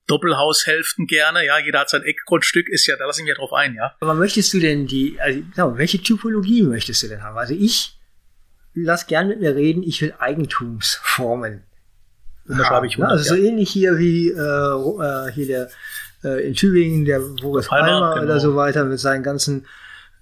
Doppelhaushälften 0.09 1.07
gerne, 1.07 1.47
ja, 1.47 1.59
jeder 1.59 1.81
hat 1.81 1.91
sein 1.91 2.03
Eckgrundstück, 2.03 2.69
ist 2.69 2.87
ja, 2.87 2.97
da 2.97 3.07
lasse 3.07 3.21
ich 3.21 3.25
mich 3.25 3.31
ja 3.31 3.37
drauf 3.37 3.53
ein, 3.53 3.75
ja. 3.75 3.95
Aber 4.01 4.15
möchtest 4.15 4.53
du 4.53 4.59
denn 4.59 4.87
die, 4.87 5.21
also, 5.21 5.41
genau, 5.55 5.79
welche 5.79 6.03
Typologie 6.03 6.63
möchtest 6.63 7.05
du 7.05 7.09
denn 7.09 7.23
haben? 7.23 7.39
Also 7.39 7.55
ich 7.55 7.97
lass 8.75 9.07
gerne 9.07 9.29
mit 9.29 9.41
mir 9.41 9.55
reden, 9.55 9.83
ich 9.83 10.03
will 10.03 10.15
Eigentumsformen. 10.19 11.65
Unterschreibe 12.49 12.87
ich 12.87 12.95
100, 12.95 13.13
Also 13.13 13.35
so 13.35 13.41
ähnlich 13.41 13.71
hier 13.71 13.99
wie 13.99 14.29
äh, 14.29 14.39
äh, 14.39 15.33
hier 15.33 15.47
der 15.47 15.69
äh, 16.25 16.47
in 16.47 16.55
Tübingen, 16.55 17.05
der 17.05 17.21
Boris 17.21 17.69
Palmer, 17.69 17.87
Palmer 17.87 18.15
genau. 18.15 18.25
oder 18.25 18.41
so 18.41 18.57
weiter 18.57 18.85
mit 18.85 18.99
seinen 18.99 19.23
ganzen 19.23 19.67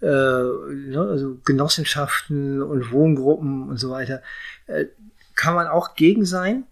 äh, 0.00 0.06
ne, 0.06 1.06
also 1.10 1.38
Genossenschaften 1.44 2.62
und 2.62 2.90
Wohngruppen 2.92 3.68
und 3.68 3.76
so 3.76 3.90
weiter. 3.90 4.22
Äh, 4.66 4.86
kann 5.34 5.54
man 5.54 5.66
auch 5.66 5.94
gegen 5.94 6.24
sein. 6.24 6.64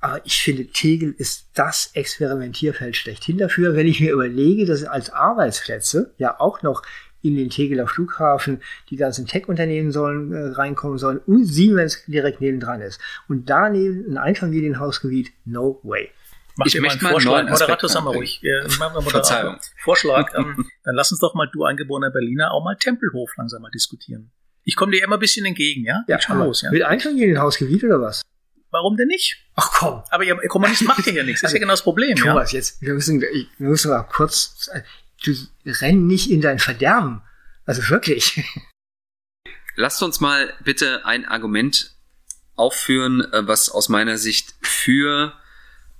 Aber 0.00 0.20
ich 0.24 0.40
finde, 0.42 0.66
Tegel 0.66 1.14
ist 1.16 1.46
das 1.54 1.90
Experimentierfeld 1.94 2.96
schlechthin 2.96 3.38
dafür. 3.38 3.74
Wenn 3.74 3.86
ich 3.86 4.00
mir 4.00 4.12
überlege, 4.12 4.66
dass 4.66 4.84
als 4.84 5.10
Arbeitsplätze 5.10 6.12
ja 6.18 6.38
auch 6.38 6.62
noch 6.62 6.82
in 7.26 7.36
den 7.36 7.50
Tegeler 7.50 7.86
Flughafen 7.86 8.62
die 8.90 8.96
ganzen 8.96 9.26
Tech-Unternehmen 9.26 9.92
sollen 9.92 10.32
äh, 10.32 10.48
reinkommen 10.48 10.98
sollen 10.98 11.18
und 11.26 11.44
Siemens 11.44 12.04
direkt 12.06 12.40
nebendran 12.40 12.80
ist. 12.80 13.00
Und 13.28 13.50
daneben 13.50 14.12
ein 14.12 14.18
Einfamilienhausgebiet, 14.18 15.32
no 15.44 15.80
way. 15.82 16.10
Mach 16.56 16.66
Ich 16.66 16.72
dir 16.72 16.80
mal 16.80 16.88
möchte 16.88 17.06
einen 17.06 17.24
mal 17.24 17.34
einen 17.38 17.48
Vorschlag. 17.48 17.60
Moderator, 17.60 17.88
sag 17.88 18.04
mal 18.04 18.14
ruhig. 18.14 18.40
Äh, 18.42 18.62
mach 18.78 18.78
mal 18.78 19.02
Moderator. 19.02 19.10
Verzeihung. 19.10 19.56
Vorschlag. 19.82 20.34
Ähm, 20.34 20.66
dann 20.84 20.94
lass 20.94 21.10
uns 21.10 21.20
doch 21.20 21.34
mal, 21.34 21.48
du 21.52 21.64
eingeborener 21.64 22.10
Berliner, 22.10 22.52
auch 22.52 22.64
mal 22.64 22.76
Tempelhof 22.76 23.30
langsam 23.36 23.62
mal 23.62 23.70
diskutieren. 23.70 24.30
Ich 24.64 24.74
komme 24.74 24.92
dir 24.92 25.04
immer 25.04 25.16
ein 25.16 25.20
bisschen 25.20 25.46
entgegen, 25.46 25.84
ja? 25.84 26.04
Ja, 26.08 26.16
Geht 26.16 26.24
schon 26.24 26.38
los, 26.38 26.62
ja? 26.62 26.70
Mit 26.70 26.82
Einfamilienhausgebiet 26.82 27.84
oder 27.84 28.00
was? 28.00 28.22
Warum 28.70 28.96
denn 28.96 29.06
nicht? 29.08 29.36
Ach 29.54 29.70
komm. 29.72 30.02
Aber 30.10 30.24
ihr 30.24 30.36
Kommunist 30.48 30.82
macht 30.82 31.06
ja 31.06 31.12
hier 31.12 31.24
nichts. 31.24 31.42
Das 31.42 31.50
ist 31.50 31.54
ja 31.54 31.60
genau 31.60 31.72
das 31.72 31.82
Problem, 31.82 32.16
ja? 32.16 32.24
Thomas, 32.24 32.52
jetzt, 32.52 32.82
wir 32.82 32.94
müssen, 32.94 33.20
wir 33.20 33.46
müssen 33.58 33.90
mal 33.90 34.02
kurz, 34.02 34.68
du 35.26 35.34
renn 35.66 36.06
nicht 36.06 36.30
in 36.30 36.40
dein 36.40 36.58
Verderben. 36.58 37.22
Also 37.64 37.88
wirklich. 37.90 38.44
Lasst 39.74 40.02
uns 40.02 40.20
mal 40.20 40.54
bitte 40.64 41.04
ein 41.04 41.26
Argument 41.26 41.94
aufführen, 42.54 43.20
äh, 43.32 43.46
was 43.46 43.68
aus 43.68 43.88
meiner 43.88 44.16
Sicht 44.16 44.54
für 44.62 45.34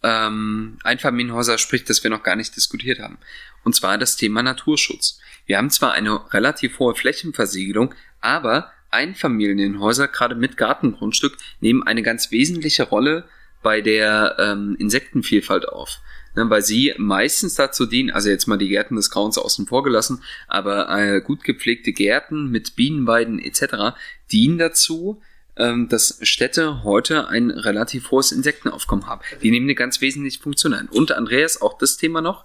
ähm, 0.02 0.78
Einfamilienhäuser 0.82 1.58
spricht, 1.58 1.90
das 1.90 2.02
wir 2.02 2.10
noch 2.10 2.22
gar 2.22 2.36
nicht 2.36 2.56
diskutiert 2.56 3.00
haben. 3.00 3.18
Und 3.64 3.74
zwar 3.74 3.98
das 3.98 4.16
Thema 4.16 4.42
Naturschutz. 4.42 5.20
Wir 5.44 5.58
haben 5.58 5.70
zwar 5.70 5.92
eine 5.92 6.32
relativ 6.32 6.78
hohe 6.78 6.94
Flächenversiegelung, 6.94 7.94
aber 8.20 8.72
Einfamilienhäuser, 8.90 10.08
gerade 10.08 10.34
mit 10.34 10.56
Gartengrundstück, 10.56 11.36
nehmen 11.60 11.82
eine 11.82 12.02
ganz 12.02 12.30
wesentliche 12.30 12.84
Rolle 12.84 13.28
bei 13.62 13.80
der 13.80 14.36
ähm, 14.38 14.76
Insektenvielfalt 14.78 15.68
auf. 15.68 15.98
Ne, 16.36 16.50
weil 16.50 16.62
sie 16.62 16.94
meistens 16.98 17.54
dazu 17.54 17.86
dienen, 17.86 18.10
also 18.10 18.28
jetzt 18.28 18.46
mal 18.46 18.58
die 18.58 18.68
Gärten 18.68 18.94
des 18.94 19.10
Grauens 19.10 19.38
außen 19.38 19.66
vor 19.66 19.82
gelassen, 19.82 20.22
aber 20.46 20.88
äh, 20.90 21.20
gut 21.22 21.42
gepflegte 21.42 21.92
Gärten 21.92 22.50
mit 22.50 22.76
Bienenweiden 22.76 23.38
etc. 23.38 23.96
dienen 24.30 24.58
dazu, 24.58 25.22
ähm, 25.56 25.88
dass 25.88 26.18
Städte 26.20 26.84
heute 26.84 27.28
ein 27.28 27.50
relativ 27.50 28.10
hohes 28.10 28.32
Insektenaufkommen 28.32 29.06
haben. 29.06 29.22
Die 29.42 29.50
nehmen 29.50 29.64
eine 29.64 29.74
ganz 29.74 30.02
wesentliche 30.02 30.42
Funktion 30.42 30.74
ein. 30.74 30.88
Und 30.88 31.12
Andreas, 31.12 31.62
auch 31.62 31.78
das 31.78 31.96
Thema 31.96 32.20
noch, 32.20 32.44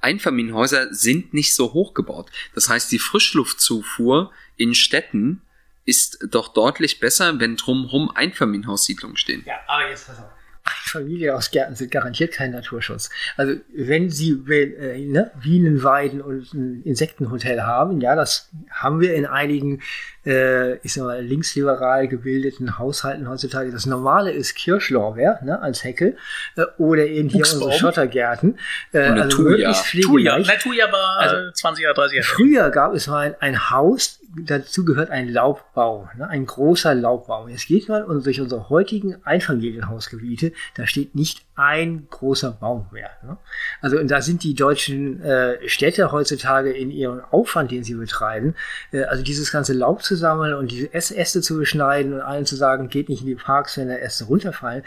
Einfamilienhäuser 0.00 0.94
sind 0.94 1.34
nicht 1.34 1.52
so 1.54 1.72
hoch 1.72 1.94
gebaut. 1.94 2.30
Das 2.54 2.68
heißt, 2.68 2.92
die 2.92 3.00
Frischluftzufuhr 3.00 4.30
in 4.56 4.74
Städten 4.74 5.42
ist 5.84 6.18
doch 6.30 6.52
deutlich 6.52 7.00
besser, 7.00 7.40
wenn 7.40 7.56
drumherum 7.56 8.10
Einfamilienhaussiedlungen 8.10 9.16
stehen. 9.16 9.42
Ja, 9.46 9.56
aber 9.66 9.88
jetzt 9.88 10.06
pass 10.06 10.18
auf. 10.18 10.33
Familienhausgärten 10.66 11.74
sind 11.74 11.90
garantiert 11.90 12.32
kein 12.32 12.52
Naturschutz. 12.52 13.10
Also 13.36 13.54
wenn 13.74 14.10
Sie 14.10 14.30
äh, 14.48 15.04
ne, 15.06 15.30
Bienenweiden 15.42 16.20
und 16.20 16.52
ein 16.54 16.82
Insektenhotel 16.84 17.62
haben, 17.62 18.00
ja, 18.00 18.14
das 18.14 18.50
haben 18.70 19.00
wir 19.00 19.14
in 19.14 19.26
einigen, 19.26 19.82
äh, 20.24 20.76
ich 20.78 20.94
sag 20.94 21.04
mal, 21.04 21.22
linksliberal 21.22 22.08
gebildeten 22.08 22.78
Haushalten 22.78 23.28
heutzutage. 23.28 23.70
Das 23.72 23.86
Normale 23.86 24.32
ist 24.32 24.54
Kirschlorbeer 24.54 25.40
ne, 25.42 25.60
als 25.60 25.84
Hecke 25.84 26.16
äh, 26.56 26.62
oder 26.78 27.06
eben 27.06 27.28
hier 27.28 27.40
Buchsbaum. 27.40 27.62
unsere 27.64 27.78
Schottergärten. 27.80 28.58
Äh, 28.92 28.98
Und 28.98 29.04
eine 29.12 29.22
also 29.24 29.36
Thuja. 29.36 29.74
pflegeleicht. 29.74 30.48
Na, 30.48 30.56
Tuja 30.56 30.92
war 30.92 31.18
Also, 31.18 31.36
äh, 31.48 31.52
20 31.52 31.82
Jahre, 31.84 31.94
30 31.94 32.16
Jahre. 32.18 32.26
Früher 32.26 32.70
gab 32.70 32.94
es 32.94 33.06
mal 33.06 33.20
ein, 33.26 33.34
ein 33.40 33.70
Haus, 33.70 34.20
dazu 34.36 34.84
gehört 34.84 35.10
ein 35.10 35.28
Laubbaum, 35.28 36.08
ne, 36.16 36.28
ein 36.28 36.46
großer 36.46 36.94
Laubbaum. 36.94 37.48
Jetzt 37.48 37.66
geht 37.66 37.88
man 37.88 38.04
und 38.04 38.24
durch 38.26 38.40
unsere 38.40 38.68
heutigen 38.68 39.16
Einfamilienhausgebiete, 39.24 40.52
da 40.74 40.86
steht 40.86 41.14
nicht 41.14 41.44
ein 41.54 42.08
großer 42.10 42.52
Baum 42.52 42.86
mehr. 42.92 43.10
Ne? 43.22 43.36
Also 43.80 43.98
und 43.98 44.10
da 44.10 44.22
sind 44.22 44.42
die 44.42 44.54
deutschen 44.54 45.20
äh, 45.22 45.68
Städte 45.68 46.10
heutzutage 46.12 46.72
in 46.72 46.90
ihrem 46.90 47.20
Aufwand, 47.30 47.70
den 47.70 47.84
sie 47.84 47.94
betreiben, 47.94 48.54
äh, 48.92 49.04
also 49.04 49.22
dieses 49.22 49.52
ganze 49.52 49.72
Laub 49.72 50.02
zu 50.02 50.16
sammeln 50.16 50.54
und 50.54 50.70
diese 50.70 50.92
Äste 50.92 51.40
zu 51.40 51.58
beschneiden 51.58 52.14
und 52.14 52.20
allen 52.20 52.46
zu 52.46 52.56
sagen, 52.56 52.88
geht 52.88 53.08
nicht 53.08 53.20
in 53.20 53.28
die 53.28 53.34
Parks, 53.34 53.76
wenn 53.76 53.88
da 53.88 53.94
Äste 53.94 54.24
runterfallen. 54.24 54.82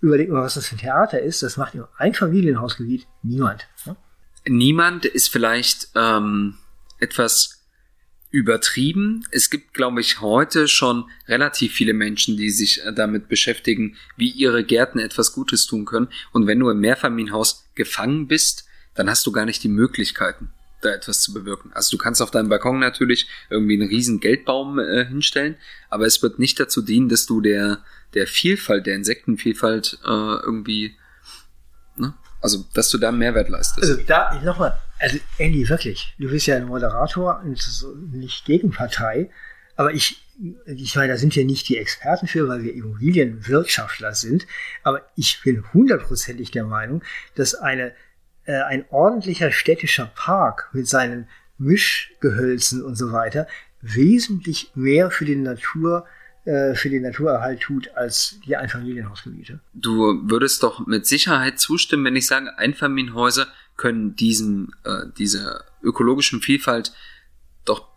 Überlegt 0.00 0.30
mal, 0.30 0.42
was 0.42 0.54
das 0.54 0.68
für 0.68 0.76
ein 0.76 0.78
Theater 0.78 1.20
ist. 1.20 1.42
Das 1.42 1.56
macht 1.56 1.74
im 1.74 1.84
Einfamilienhausgebiet 1.96 3.06
niemand. 3.22 3.66
Ne? 3.84 3.96
Niemand 4.46 5.04
ist 5.04 5.28
vielleicht 5.28 5.88
ähm, 5.96 6.54
etwas 7.00 7.57
übertrieben. 8.30 9.24
Es 9.30 9.48
gibt, 9.48 9.72
glaube 9.72 10.00
ich, 10.00 10.20
heute 10.20 10.68
schon 10.68 11.10
relativ 11.26 11.72
viele 11.72 11.94
Menschen, 11.94 12.36
die 12.36 12.50
sich 12.50 12.84
äh, 12.84 12.92
damit 12.92 13.28
beschäftigen, 13.28 13.96
wie 14.16 14.30
ihre 14.30 14.64
Gärten 14.64 14.98
etwas 14.98 15.32
Gutes 15.32 15.66
tun 15.66 15.86
können. 15.86 16.08
Und 16.32 16.46
wenn 16.46 16.60
du 16.60 16.68
im 16.68 16.80
Mehrfamilienhaus 16.80 17.66
gefangen 17.74 18.28
bist, 18.28 18.66
dann 18.94 19.08
hast 19.08 19.26
du 19.26 19.32
gar 19.32 19.46
nicht 19.46 19.62
die 19.62 19.68
Möglichkeiten, 19.68 20.50
da 20.82 20.90
etwas 20.90 21.22
zu 21.22 21.32
bewirken. 21.32 21.72
Also 21.72 21.96
du 21.96 22.02
kannst 22.02 22.20
auf 22.20 22.30
deinem 22.30 22.48
Balkon 22.48 22.80
natürlich 22.80 23.28
irgendwie 23.48 23.80
einen 23.80 23.88
riesen 23.88 24.20
Geldbaum 24.20 24.78
äh, 24.78 25.06
hinstellen, 25.06 25.56
aber 25.88 26.04
es 26.04 26.22
wird 26.22 26.38
nicht 26.38 26.60
dazu 26.60 26.82
dienen, 26.82 27.08
dass 27.08 27.24
du 27.24 27.40
der, 27.40 27.82
der 28.14 28.26
Vielfalt, 28.26 28.86
der 28.86 28.96
Insektenvielfalt 28.96 29.98
äh, 30.04 30.08
irgendwie, 30.08 30.96
ne? 31.96 32.12
also 32.42 32.66
dass 32.74 32.90
du 32.90 32.98
da 32.98 33.10
Mehrwert 33.10 33.48
leistest. 33.48 33.78
Also 33.78 34.02
da, 34.06 34.38
nochmal, 34.42 34.78
also 34.98 35.18
Andy, 35.38 35.68
wirklich, 35.68 36.14
du 36.18 36.28
bist 36.28 36.46
ja 36.46 36.56
ein 36.56 36.66
Moderator 36.66 37.40
und 37.44 37.58
nicht 38.12 38.44
Gegenpartei, 38.44 39.30
aber 39.76 39.92
ich, 39.92 40.24
ich 40.66 40.96
meine, 40.96 41.12
da 41.12 41.18
sind 41.18 41.36
wir 41.36 41.44
nicht 41.44 41.68
die 41.68 41.78
Experten 41.78 42.26
für, 42.26 42.48
weil 42.48 42.62
wir 42.62 42.74
Immobilienwirtschaftler 42.74 44.14
sind, 44.14 44.46
aber 44.82 45.08
ich 45.14 45.40
bin 45.42 45.64
hundertprozentig 45.72 46.50
der 46.50 46.64
Meinung, 46.64 47.02
dass 47.36 47.54
eine, 47.54 47.92
äh, 48.44 48.60
ein 48.62 48.84
ordentlicher 48.90 49.52
städtischer 49.52 50.10
Park 50.14 50.70
mit 50.72 50.88
seinen 50.88 51.28
Mischgehölzen 51.58 52.82
und 52.82 52.96
so 52.96 53.12
weiter 53.12 53.46
wesentlich 53.80 54.72
mehr 54.74 55.10
für 55.10 55.24
den 55.24 55.42
Natur 55.42 56.06
äh, 56.44 56.74
für 56.74 56.88
den 56.88 57.02
Naturerhalt 57.02 57.60
tut 57.60 57.90
als 57.94 58.40
die 58.46 58.56
Einfamilienhausgebiete. 58.56 59.60
Du 59.74 60.28
würdest 60.30 60.62
doch 60.62 60.86
mit 60.86 61.06
Sicherheit 61.06 61.58
zustimmen, 61.58 62.04
wenn 62.06 62.16
ich 62.16 62.26
sage, 62.26 62.56
Einfamilienhäuser 62.58 63.48
können 63.78 64.14
diesem, 64.14 64.74
äh, 64.84 65.06
dieser 65.16 65.64
ökologischen 65.82 66.42
Vielfalt 66.42 66.92
doch 67.64 67.88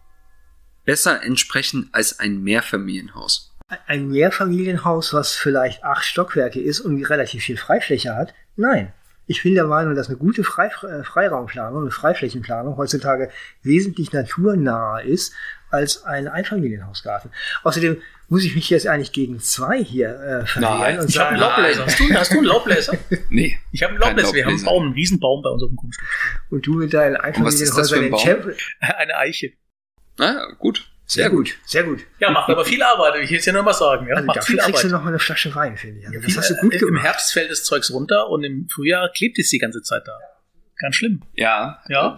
besser 0.85 1.21
entsprechen 1.23 1.89
als 1.91 2.19
ein 2.19 2.41
Mehrfamilienhaus. 2.41 3.51
Ein 3.87 4.07
Mehrfamilienhaus, 4.07 5.13
was 5.13 5.33
vielleicht 5.33 5.83
acht 5.83 6.05
Stockwerke 6.05 6.61
ist 6.61 6.79
und 6.79 7.03
relativ 7.03 7.43
viel 7.43 7.57
Freifläche 7.57 8.15
hat? 8.15 8.33
Nein. 8.55 8.93
Ich 9.27 9.43
bin 9.43 9.55
der 9.55 9.65
Meinung, 9.65 9.95
dass 9.95 10.07
eine 10.07 10.17
gute 10.17 10.41
äh, 10.41 11.03
Freiraumplanung, 11.03 11.83
eine 11.83 11.91
Freiflächenplanung 11.91 12.77
heutzutage 12.77 13.29
wesentlich 13.63 14.11
naturnaher 14.11 15.05
ist 15.05 15.33
als 15.71 16.03
ein 16.05 16.27
Einfamilienhausgarten. 16.27 17.31
Außerdem 17.63 18.01
muss 18.29 18.43
ich 18.45 18.55
mich 18.55 18.69
jetzt 18.69 18.87
eigentlich 18.87 19.11
gegen 19.11 19.39
zwei 19.39 19.83
hier 19.83 20.09
äh, 20.09 20.45
verwehren 20.45 20.79
Nein, 20.79 20.99
und 20.99 21.09
Ich 21.09 21.17
habe 21.19 21.35
sagen, 21.35 21.35
einen 21.35 21.39
Laubbläser. 21.41 21.85
Hast 21.85 21.99
du, 21.99 22.13
hast 22.13 22.31
du 22.33 22.37
einen 22.37 22.45
Laubbläser? 22.45 22.97
Nee. 23.29 23.59
Ich 23.71 23.83
habe 23.83 23.91
einen 23.93 24.01
Laubbläser. 24.01 24.33
Wir 24.33 24.45
haben 24.45 24.55
einen. 24.55 24.63
Baum, 24.65 24.83
einen 24.83 24.93
Riesenbaum 24.93 25.41
bei 25.41 25.49
unserem 25.49 25.75
Grundstück. 25.75 26.07
und 26.49 26.65
du 26.65 26.73
mit 26.75 26.93
deinen 26.93 27.15
Einfamilienhäusern 27.17 28.03
ein? 28.13 28.17
Champion. 28.19 28.55
Eine 28.79 29.17
Eiche. 29.17 29.51
Ah, 30.19 30.47
gut. 30.59 30.87
Sehr 31.05 31.29
gut, 31.29 31.57
sehr 31.65 31.83
gut. 31.83 31.99
Ja, 32.19 32.29
macht 32.31 32.49
aber 32.49 32.63
viel 32.63 32.81
Arbeit. 32.81 33.21
Ich 33.21 33.29
will 33.31 33.39
es 33.39 33.45
ja 33.45 33.51
nur 33.51 33.63
mal 33.63 33.73
sagen. 33.73 34.07
Ja, 34.07 34.15
Also 34.15 34.25
macht 34.27 34.37
dafür 34.37 34.47
viel 34.53 34.57
kriegst 34.63 34.69
Arbeit. 34.79 34.83
du 34.91 34.95
noch 34.95 35.03
mal 35.03 35.09
eine 35.09 35.19
Flasche 35.19 35.53
Wein, 35.53 35.75
finde 35.75 35.99
ich. 35.99 36.07
Also 36.07 36.19
das 36.19 36.25
Viel- 36.27 36.37
hast 36.37 36.49
du 36.51 36.55
gut 36.55 36.73
äh, 36.73 36.77
gemacht. 36.77 36.89
Im 36.95 37.01
Herbst 37.01 37.33
fällt 37.33 37.51
das 37.51 37.65
Zeugs 37.65 37.91
runter 37.91 38.29
und 38.29 38.45
im 38.45 38.69
Frühjahr 38.73 39.09
klebt 39.13 39.37
es 39.37 39.49
die 39.49 39.57
ganze 39.57 39.81
Zeit 39.81 40.03
da. 40.07 40.17
Ganz 40.81 40.95
schlimm. 40.95 41.21
Ja, 41.35 41.79
Ja. 41.87 42.17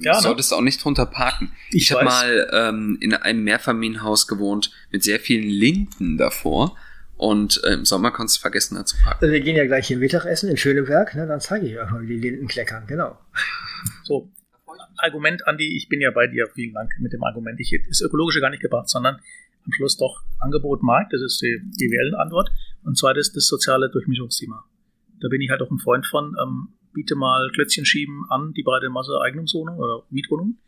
Ja, 0.00 0.14
ne? 0.14 0.20
solltest 0.20 0.54
auch 0.54 0.62
nicht 0.62 0.82
drunter 0.82 1.04
parken. 1.04 1.52
Ich 1.70 1.82
Ich, 1.82 1.92
habe 1.92 2.06
mal 2.06 2.48
ähm, 2.50 2.96
in 3.00 3.12
einem 3.12 3.44
Mehrfamilienhaus 3.44 4.26
gewohnt 4.26 4.70
mit 4.90 5.04
sehr 5.04 5.20
vielen 5.20 5.48
Linden 5.48 6.16
davor 6.16 6.76
und 7.18 7.60
äh, 7.64 7.74
im 7.74 7.84
Sommer 7.84 8.10
konntest 8.10 8.38
du 8.38 8.40
vergessen, 8.40 8.76
da 8.76 8.86
zu 8.86 8.96
parken. 8.96 9.18
Also 9.20 9.34
wir 9.34 9.40
gehen 9.42 9.54
ja 9.54 9.66
gleich 9.66 9.86
hier 9.86 9.98
Mittagessen 9.98 10.48
in 10.48 10.56
Schöneberg, 10.56 11.14
ne? 11.14 11.26
dann 11.26 11.40
zeige 11.40 11.66
ich 11.66 11.78
euch 11.78 11.90
mal, 11.90 12.00
wie 12.00 12.06
die 12.06 12.30
Linden 12.30 12.48
kleckern, 12.48 12.86
genau. 12.86 13.18
So. 14.04 14.30
Argument, 14.96 15.46
Andi, 15.46 15.76
ich 15.76 15.88
bin 15.88 16.00
ja 16.00 16.10
bei 16.10 16.26
dir. 16.26 16.48
Vielen 16.54 16.74
Dank 16.74 16.92
mit 17.00 17.12
dem 17.12 17.22
Argument. 17.22 17.60
Ich 17.60 17.72
ist 17.72 18.00
ökologische 18.02 18.40
gar 18.40 18.50
nicht 18.50 18.62
gebracht, 18.62 18.88
sondern 18.88 19.16
am 19.16 19.72
Schluss 19.72 19.96
doch 19.96 20.22
Angebot 20.38 20.82
Markt. 20.82 21.12
Das 21.12 21.20
ist 21.20 21.40
die, 21.40 21.60
die 21.78 22.14
Antwort. 22.18 22.50
Und 22.82 22.98
zweites 22.98 23.32
das 23.32 23.46
soziale 23.46 23.90
Durchmischungsthema. 23.90 24.64
Da 25.20 25.28
bin 25.28 25.40
ich 25.40 25.50
halt 25.50 25.62
auch 25.62 25.70
ein 25.70 25.78
Freund 25.78 26.06
von. 26.06 26.34
Ähm, 26.42 26.68
biete 26.92 27.14
mal 27.14 27.50
Klötzchen 27.52 27.84
schieben 27.84 28.24
an 28.28 28.52
die 28.52 28.62
breite 28.62 28.90
Masse 28.90 29.20
Eigentumswohnung 29.22 29.78
oder 29.78 30.02
Mietwohnung. 30.10 30.58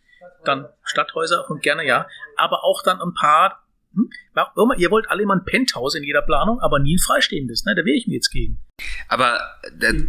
Dann 0.44 0.66
Stadthäuser 0.82 1.48
und 1.50 1.62
gerne 1.62 1.87
ja. 1.87 2.06
Aber 2.37 2.64
auch 2.64 2.82
dann 2.82 3.00
ein 3.00 3.14
paar 3.14 3.62
Hm? 3.94 4.11
Warum, 4.35 4.72
ihr 4.76 4.90
wollt 4.90 5.11
alle 5.11 5.22
immer 5.22 5.35
ein 5.35 5.44
Penthouse 5.44 5.94
in 5.94 6.04
jeder 6.04 6.22
Planung, 6.22 6.61
aber 6.61 6.78
nie 6.78 6.96
ein 6.96 6.98
freistehendes, 6.98 7.64
ne? 7.64 7.74
Da 7.74 7.85
wäre 7.85 7.96
ich 7.96 8.06
mir 8.06 8.14
jetzt 8.14 8.30
gegen. 8.30 8.58
Aber 9.08 9.40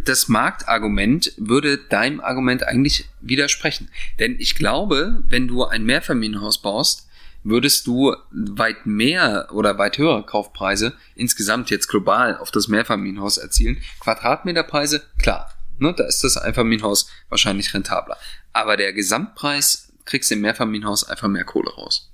das 0.04 0.28
Marktargument 0.28 1.32
würde 1.36 1.78
deinem 1.78 2.20
Argument 2.20 2.66
eigentlich 2.66 3.08
widersprechen. 3.20 3.90
Denn 4.18 4.36
ich 4.38 4.54
glaube, 4.54 5.22
wenn 5.28 5.48
du 5.48 5.64
ein 5.64 5.84
Mehrfamilienhaus 5.84 6.62
baust, 6.62 7.08
würdest 7.42 7.86
du 7.86 8.16
weit 8.30 8.86
mehr 8.86 9.48
oder 9.52 9.76
weit 9.76 9.98
höhere 9.98 10.24
Kaufpreise 10.24 10.94
insgesamt 11.14 11.68
jetzt 11.68 11.88
global 11.88 12.38
auf 12.38 12.50
das 12.50 12.68
Mehrfamilienhaus 12.68 13.36
erzielen. 13.36 13.82
Quadratmeterpreise, 14.00 15.02
klar, 15.18 15.53
ne, 15.78 15.94
da 15.96 16.04
ist 16.04 16.24
das 16.24 16.36
Einfamilienhaus 16.36 17.08
wahrscheinlich 17.28 17.72
rentabler. 17.74 18.16
Aber 18.52 18.76
der 18.76 18.92
Gesamtpreis 18.92 19.92
kriegst 20.04 20.30
du 20.30 20.34
im 20.34 20.42
Mehrfamilienhaus 20.42 21.08
einfach 21.08 21.28
mehr 21.28 21.44
Kohle 21.44 21.70
raus. 21.70 22.10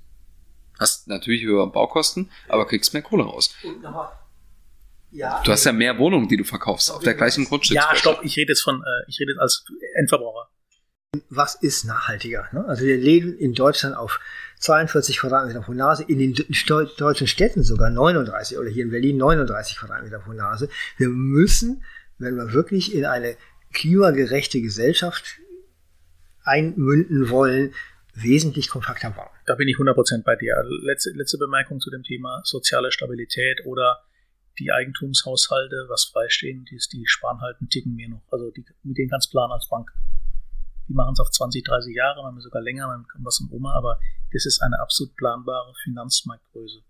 Hast 0.79 1.07
natürlich 1.07 1.43
höhere 1.43 1.69
Baukosten, 1.69 2.31
aber 2.49 2.65
kriegst 2.65 2.93
mehr 2.93 3.03
Kohle 3.03 3.23
raus. 3.23 3.53
Ja, 5.11 5.41
du 5.43 5.51
hast 5.51 5.65
ja 5.65 5.73
mehr 5.73 5.97
Wohnungen, 5.97 6.27
die 6.29 6.37
du 6.37 6.45
verkaufst, 6.45 6.89
auf 6.89 7.03
der 7.03 7.13
gleichen 7.13 7.45
Grundstück. 7.45 7.75
Ja, 7.75 7.93
stopp, 7.95 8.21
ich 8.23 8.37
rede 8.37 8.53
jetzt 8.53 8.61
von, 8.61 8.81
äh, 8.81 9.09
ich 9.09 9.19
rede 9.19 9.33
jetzt 9.33 9.41
als 9.41 9.65
Endverbraucher. 9.95 10.49
Was 11.29 11.55
ist 11.55 11.83
nachhaltiger? 11.83 12.47
Ne? 12.53 12.63
Also 12.65 12.85
wir 12.85 12.97
leben 12.97 13.37
in 13.37 13.53
Deutschland 13.53 13.97
auf 13.97 14.21
42 14.59 15.19
Quadratmeter 15.19 15.59
pro 15.61 15.73
Nase, 15.73 16.03
in 16.03 16.19
den 16.19 16.33
deutschen 16.97 17.27
Städten 17.27 17.63
sogar 17.63 17.89
39 17.89 18.57
oder 18.57 18.69
hier 18.69 18.83
in 18.83 18.91
Berlin 18.91 19.17
39 19.17 19.77
Quadratmeter 19.77 20.19
pro 20.19 20.31
Nase. 20.31 20.69
Wir 20.97 21.09
müssen, 21.09 21.83
wenn 22.17 22.37
wir 22.37 22.53
wirklich 22.53 22.95
in 22.95 23.05
eine 23.05 23.35
klimagerechte 23.71 24.61
Gesellschaft 24.61 25.39
einmünden 26.43 27.29
wollen, 27.29 27.73
wesentlich 28.13 28.69
kompakter 28.69 29.11
bauen. 29.11 29.29
Da 29.45 29.55
bin 29.55 29.67
ich 29.67 29.77
100% 29.77 30.23
bei 30.23 30.35
dir. 30.35 30.55
Letzte, 30.83 31.11
letzte 31.11 31.37
Bemerkung 31.37 31.79
zu 31.79 31.89
dem 31.89 32.03
Thema 32.03 32.41
soziale 32.43 32.91
Stabilität 32.91 33.65
oder 33.65 34.03
die 34.59 34.71
Eigentumshaushalte, 34.71 35.85
was 35.87 36.05
freistehen, 36.05 36.65
die, 36.65 36.79
die 36.91 37.07
sparen 37.07 37.39
halt 37.41 37.57
einen 37.59 37.69
Ticken 37.69 37.95
mehr 37.95 38.09
noch. 38.09 38.23
Also 38.31 38.51
die, 38.51 38.65
mit 38.83 38.97
denen 38.97 39.09
kannst 39.09 39.27
du 39.27 39.31
planen 39.31 39.53
als 39.53 39.67
Bank. 39.69 39.91
Die 40.87 40.93
machen 40.93 41.13
es 41.13 41.19
auf 41.19 41.31
20, 41.31 41.63
30 41.63 41.95
Jahre, 41.95 42.21
manchmal 42.21 42.41
sogar 42.41 42.61
länger, 42.61 42.87
manchmal 42.87 43.23
was 43.23 43.39
im 43.39 43.51
Oma, 43.51 43.73
aber 43.73 43.97
das 44.33 44.45
ist 44.45 44.61
eine 44.61 44.79
absolut 44.79 45.15
planbare 45.15 45.73
Finanzmarktgröße. 45.83 46.81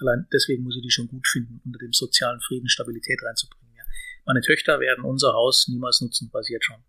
Allein 0.00 0.26
deswegen 0.32 0.62
muss 0.62 0.76
ich 0.76 0.82
die 0.82 0.90
schon 0.90 1.08
gut 1.08 1.26
finden, 1.26 1.62
unter 1.64 1.78
dem 1.78 1.92
sozialen 1.92 2.40
Frieden 2.40 2.68
Stabilität 2.68 3.22
reinzubringen. 3.22 3.65
Meine 4.26 4.40
Töchter 4.40 4.80
werden 4.80 5.04
unser 5.04 5.32
Haus 5.32 5.68
niemals 5.68 6.00
nutzen, 6.00 6.30
jetzt 6.48 6.64
schon. 6.64 6.82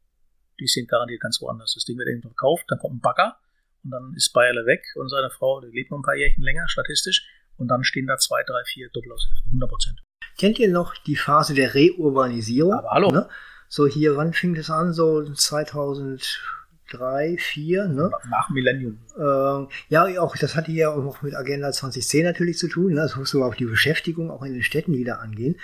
Die 0.59 0.67
sind 0.67 0.89
garantiert 0.89 1.21
ganz 1.21 1.39
woanders. 1.39 1.75
Das 1.75 1.85
Ding 1.85 1.97
wird 1.97 2.07
irgendwann 2.07 2.31
verkauft, 2.31 2.65
dann 2.67 2.79
kommt 2.79 2.95
ein 2.95 2.99
Bagger 2.99 3.37
und 3.83 3.91
dann 3.91 4.13
ist 4.15 4.33
Bayerle 4.33 4.65
weg 4.65 4.83
und 4.95 5.07
seine 5.07 5.29
Frau, 5.29 5.61
die 5.61 5.67
lebt 5.67 5.91
noch 5.91 5.99
ein 5.99 6.03
paar 6.03 6.15
Jährchen 6.15 6.43
länger, 6.43 6.67
statistisch, 6.67 7.27
und 7.57 7.67
dann 7.67 7.83
stehen 7.83 8.07
da 8.07 8.17
zwei, 8.17 8.43
drei, 8.43 8.63
vier 8.65 8.89
Doppelaushilfen, 8.91 9.45
100 9.47 9.69
Prozent. 9.69 10.03
Kennt 10.37 10.59
ihr 10.59 10.69
noch 10.69 10.95
die 10.95 11.15
Phase 11.15 11.53
der 11.53 11.73
Reurbanisierung? 11.73 12.73
Aber 12.73 12.89
hallo. 12.89 13.11
Ne? 13.11 13.29
So 13.69 13.87
hier, 13.87 14.15
wann 14.15 14.33
fing 14.33 14.55
das 14.55 14.69
an? 14.69 14.93
So 14.93 15.23
2000 15.23 16.41
drei, 16.89 17.37
vier, 17.37 17.87
ne? 17.87 18.09
Nach 18.29 18.49
Millennium. 18.49 18.99
Ähm, 19.17 19.67
ja, 19.89 20.05
auch 20.21 20.37
das 20.37 20.55
hatte 20.55 20.71
ja 20.71 20.89
auch 20.89 21.21
mit 21.21 21.35
Agenda 21.35 21.71
2010 21.71 22.23
natürlich 22.23 22.57
zu 22.57 22.67
tun. 22.67 22.93
Ne? 22.93 23.01
Das 23.01 23.15
muss 23.15 23.29
so 23.29 23.43
auf 23.43 23.55
die 23.55 23.65
Beschäftigung 23.65 24.31
auch 24.31 24.43
in 24.43 24.53
den 24.53 24.63
Städten 24.63 24.93
wieder 24.93 25.19
angehen. 25.19 25.59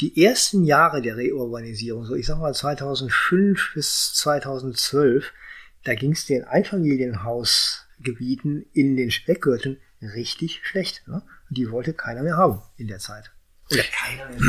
Die 0.00 0.24
ersten 0.24 0.64
Jahre 0.64 1.02
der 1.02 1.16
Reurbanisierung, 1.16 2.04
so 2.04 2.14
ich 2.14 2.26
sag 2.26 2.38
mal 2.38 2.54
2005 2.54 3.72
bis 3.74 4.14
2012, 4.14 5.32
da 5.84 5.94
ging 5.94 6.12
es 6.12 6.26
den 6.26 6.44
Einfamilienhausgebieten 6.44 8.66
in 8.72 8.96
den 8.96 9.10
Speckgürteln 9.10 9.80
richtig 10.00 10.60
schlecht. 10.64 11.06
Ne? 11.06 11.22
Die 11.50 11.70
wollte 11.70 11.92
keiner 11.94 12.22
mehr 12.22 12.36
haben 12.36 12.62
in 12.76 12.88
der 12.88 12.98
Zeit. 12.98 13.30
Oder 13.70 13.84
keiner 13.84 14.28
mehr. 14.30 14.40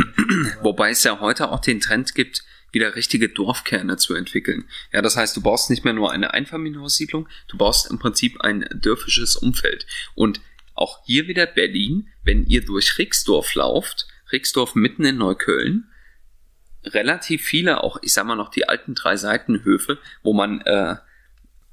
Wobei 0.61 0.89
es 0.89 1.03
ja 1.03 1.19
heute 1.19 1.51
auch 1.51 1.59
den 1.59 1.79
Trend 1.79 2.15
gibt, 2.15 2.43
wieder 2.71 2.95
richtige 2.95 3.29
Dorfkerne 3.29 3.97
zu 3.97 4.15
entwickeln. 4.15 4.67
Ja, 4.91 5.01
das 5.01 5.15
heißt, 5.15 5.37
du 5.37 5.41
baust 5.41 5.69
nicht 5.69 5.85
mehr 5.85 5.93
nur 5.93 6.11
eine 6.11 6.33
Einfamilienhaussiedlung, 6.33 7.29
du 7.47 7.57
baust 7.57 7.89
im 7.89 7.99
Prinzip 7.99 8.41
ein 8.41 8.67
dörfisches 8.73 9.37
Umfeld. 9.37 9.85
Und 10.13 10.41
auch 10.73 11.01
hier 11.05 11.27
wieder 11.27 11.45
Berlin, 11.45 12.09
wenn 12.23 12.45
ihr 12.45 12.65
durch 12.65 12.97
Rixdorf 12.97 13.55
lauft, 13.55 14.07
Rixdorf 14.35 14.75
mitten 14.75 15.05
in 15.05 15.17
Neukölln, 15.17 15.89
relativ 16.83 17.43
viele, 17.43 17.83
auch 17.83 17.97
ich 18.01 18.13
sag 18.13 18.25
mal 18.25 18.35
noch 18.35 18.49
die 18.49 18.67
alten 18.67 18.93
drei 18.93 19.15
Seitenhöfe, 19.17 19.97
wo 20.23 20.33
man 20.33 20.61
äh, 20.61 20.95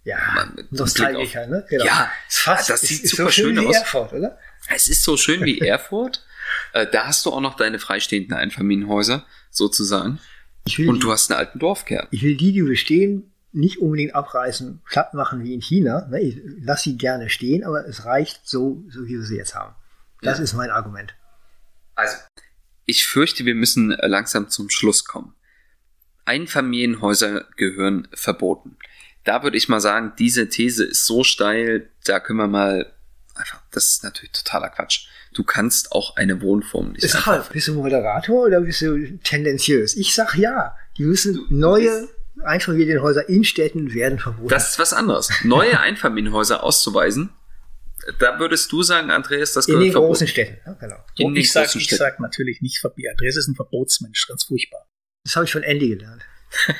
ja, 0.05 0.19
man 0.35 0.69
nostalgisch 0.71 1.35
ne? 1.35 1.65
Genau. 1.69 1.85
Ja, 1.85 2.11
fast, 2.29 2.71
das 2.71 2.81
sieht 2.81 3.09
super 3.09 3.25
so 3.25 3.31
schön, 3.31 3.57
schön 3.57 3.67
aus. 3.67 3.77
Erfurt, 3.77 4.13
oder? 4.13 4.39
Es 4.69 4.89
ist 4.89 5.03
so 5.03 5.17
schön 5.17 5.45
wie 5.45 5.61
Erfurt. 5.61 6.25
Äh, 6.75 6.87
da 6.91 7.07
hast 7.07 7.25
du 7.25 7.31
auch 7.31 7.41
noch 7.41 7.55
deine 7.55 7.79
freistehenden 7.79 8.37
Einfamilienhäuser, 8.37 9.25
sozusagen. 9.51 10.19
und 10.65 10.77
die, 10.77 10.99
du 10.99 11.13
hast 11.13 11.31
einen 11.31 11.39
alten 11.39 11.59
Dorfkern. 11.59 12.09
Ich 12.11 12.23
will 12.23 12.37
die, 12.37 12.53
die 12.53 12.63
bestehen, 12.63 13.33
nicht 13.53 13.79
unbedingt 13.79 14.15
abreißen, 14.15 14.83
platt 14.85 15.15
machen 15.15 15.45
wie 15.45 15.55
in 15.55 15.61
China. 15.61 16.07
Ne? 16.11 16.21
Ich 16.21 16.41
lasse 16.61 16.91
sie 16.91 16.99
gerne 16.99 17.31
stehen, 17.31 17.65
aber 17.65 17.87
es 17.87 18.05
reicht 18.05 18.41
so, 18.45 18.83
so 18.89 19.05
wie 19.05 19.13
wir 19.13 19.23
sie 19.23 19.37
jetzt 19.37 19.55
haben. 19.55 19.75
Das 20.21 20.39
ja. 20.39 20.45
ist 20.45 20.55
mein 20.55 20.71
Argument. 20.71 21.15
Also, 21.95 22.17
ich 22.85 23.07
fürchte, 23.07 23.45
wir 23.45 23.55
müssen 23.55 23.93
äh, 23.93 24.07
langsam 24.07 24.49
zum 24.49 24.71
Schluss 24.71 25.05
kommen. 25.05 25.35
Einfamilienhäuser 26.25 27.47
gehören 27.57 28.09
verboten. 28.13 28.77
Da 29.25 29.43
würde 29.43 29.57
ich 29.57 29.69
mal 29.69 29.81
sagen, 29.81 30.13
diese 30.19 30.49
These 30.49 30.85
ist 30.85 31.07
so 31.07 31.25
steil, 31.25 31.91
da 32.05 32.21
können 32.21 32.39
wir 32.39 32.49
mal 32.49 32.93
einfach, 33.35 33.61
das 33.71 33.89
ist 33.89 34.05
natürlich 34.05 34.33
totaler 34.33 34.69
Quatsch. 34.69 35.07
Du 35.33 35.45
kannst 35.45 35.93
auch 35.93 36.17
eine 36.17 36.43
Wohnform 36.43 36.93
nicht. 36.93 37.05
Ist 37.05 37.27
halt, 37.27 37.51
bist 37.51 37.69
du 37.69 37.75
Moderator 37.75 38.47
oder 38.47 38.61
bist 38.61 38.83
du 38.83 39.19
tendenziös? 39.19 39.97
Ich 39.97 40.15
sag 40.15 40.37
ja. 40.37 40.77
Die 40.99 41.05
müssen 41.05 41.47
neue 41.49 42.09
Einfamilienhäuser 42.43 43.29
in 43.29 43.45
Städten 43.45 43.95
werden 43.95 44.19
verboten. 44.19 44.49
Das 44.49 44.71
ist 44.71 44.79
was 44.79 44.93
anderes. 44.93 45.31
Neue 45.45 45.81
Einfamilienhäuser 45.81 46.63
auszuweisen, 46.63 47.31
da 48.19 48.39
würdest 48.39 48.73
du 48.73 48.83
sagen, 48.83 49.11
Andreas, 49.11 49.53
das 49.53 49.67
gehört 49.67 49.83
In 49.83 49.89
den 49.89 49.93
verboten. 49.93 50.09
großen 50.09 50.27
Städten, 50.29 50.59
ja, 50.67 50.73
genau. 50.75 50.97
In 51.17 51.37
ich 51.37 51.53
sage 51.53 51.79
sag 51.81 52.21
natürlich 52.21 52.61
nicht 52.61 52.79
verboten. 52.79 53.09
Andreas 53.11 53.37
ist 53.37 53.49
ein 53.49 53.55
Verbotsmensch, 53.55 54.27
ganz 54.29 54.45
furchtbar. 54.45 54.87
Das 55.25 55.37
habe 55.37 55.45
ich 55.47 55.53
von 55.53 55.63
Andy 55.63 55.89
gelernt. 55.89 56.25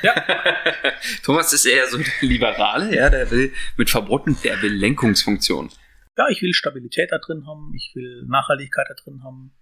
Ja. 0.03 0.15
Thomas 1.23 1.53
ist 1.53 1.65
eher 1.65 1.89
so 1.89 1.97
der 1.97 2.07
Liberale, 2.21 2.95
ja, 2.95 3.09
der 3.09 3.31
will 3.31 3.53
mit 3.77 3.89
Verboten, 3.89 4.37
der 4.45 4.61
will 4.61 4.73
Lenkungsfunktion 4.73 5.71
ja, 6.17 6.27
ich 6.29 6.43
will 6.43 6.53
Stabilität 6.53 7.11
da 7.11 7.19
drin 7.19 7.47
haben, 7.47 7.73
ich 7.75 7.93
will 7.95 8.25
Nachhaltigkeit 8.27 8.87
da 8.89 8.95
drin 8.95 9.23
haben, 9.25 9.53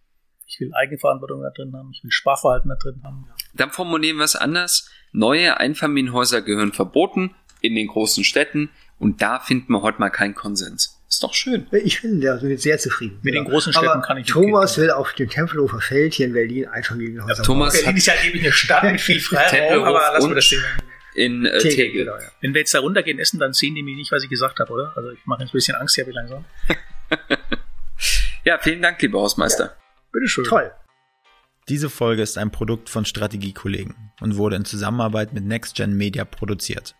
ich 0.46 0.58
will 0.60 0.72
Eigenverantwortung 0.74 1.42
da 1.42 1.50
drin 1.50 1.72
haben, 1.74 1.90
ich 1.92 2.02
will 2.02 2.10
Sparverhalten 2.10 2.70
da 2.70 2.76
drin 2.76 3.00
haben. 3.04 3.24
Ja. 3.28 3.34
Dann 3.54 3.70
formulieren 3.70 4.16
wir 4.16 4.24
es 4.24 4.36
anders. 4.36 4.90
Neue 5.12 5.58
Einfamilienhäuser 5.58 6.42
gehören 6.42 6.72
verboten 6.72 7.34
in 7.60 7.74
den 7.74 7.86
großen 7.86 8.24
Städten 8.24 8.70
und 8.98 9.22
da 9.22 9.38
finden 9.38 9.72
wir 9.72 9.82
heute 9.82 10.00
mal 10.00 10.10
keinen 10.10 10.34
Konsens. 10.34 10.99
Ist 11.10 11.24
doch 11.24 11.34
schön. 11.34 11.66
Ich 11.72 12.02
bin 12.02 12.20
da 12.20 12.38
sehr 12.38 12.78
zufrieden. 12.78 13.18
Mit 13.22 13.34
ja. 13.34 13.42
den 13.42 13.50
großen 13.50 13.72
Städten 13.72 13.88
Aber 13.88 14.02
kann 14.02 14.16
ich 14.16 14.28
Thomas 14.28 14.78
will 14.78 14.90
auf 14.92 15.12
dem 15.14 15.28
Tempelhofer 15.28 15.80
Feld 15.80 16.14
hier 16.14 16.26
in 16.26 16.32
Berlin 16.32 16.68
Einfamilienhäuser 16.68 17.38
ja, 17.38 17.42
Thomas 17.42 17.74
Berlin 17.74 17.96
ist 17.96 18.06
ja 18.06 18.14
eben 18.24 18.38
eine 18.38 18.52
Stadt 18.52 18.84
mit 18.84 19.00
viel 19.00 19.20
Freiraum, 19.20 19.84
aber 19.84 19.98
lassen 20.12 20.28
wir 20.28 20.36
das 20.36 20.48
Thema 20.48 20.62
in 21.14 21.46
äh, 21.46 21.58
Tegel. 21.58 21.76
Tegel. 21.76 22.04
Genau, 22.04 22.16
ja. 22.16 22.30
Wenn 22.40 22.54
wir 22.54 22.60
jetzt 22.60 22.72
da 22.72 22.78
runtergehen 22.78 23.18
essen, 23.18 23.40
dann 23.40 23.52
sehen 23.52 23.74
die 23.74 23.82
mich 23.82 23.96
nicht, 23.96 24.12
was 24.12 24.22
ich 24.22 24.30
gesagt 24.30 24.60
habe, 24.60 24.72
oder? 24.72 24.92
Also 24.96 25.10
ich 25.10 25.24
mache 25.26 25.42
jetzt 25.42 25.50
ein 25.50 25.52
bisschen 25.52 25.74
Angst 25.74 25.96
hier, 25.96 26.06
wie 26.06 26.12
langsam. 26.12 26.44
ja, 28.44 28.58
vielen 28.58 28.80
Dank, 28.80 29.02
lieber 29.02 29.20
Hausmeister. 29.20 29.64
Ja. 29.64 29.76
Bitteschön. 30.12 30.44
Toll. 30.44 30.70
Diese 31.68 31.90
Folge 31.90 32.22
ist 32.22 32.38
ein 32.38 32.50
Produkt 32.50 32.88
von 32.88 33.04
Strategiekollegen 33.04 34.12
und 34.20 34.36
wurde 34.36 34.56
in 34.56 34.64
Zusammenarbeit 34.64 35.32
mit 35.32 35.44
NextGen 35.44 35.96
Media 35.96 36.24
produziert. 36.24 36.94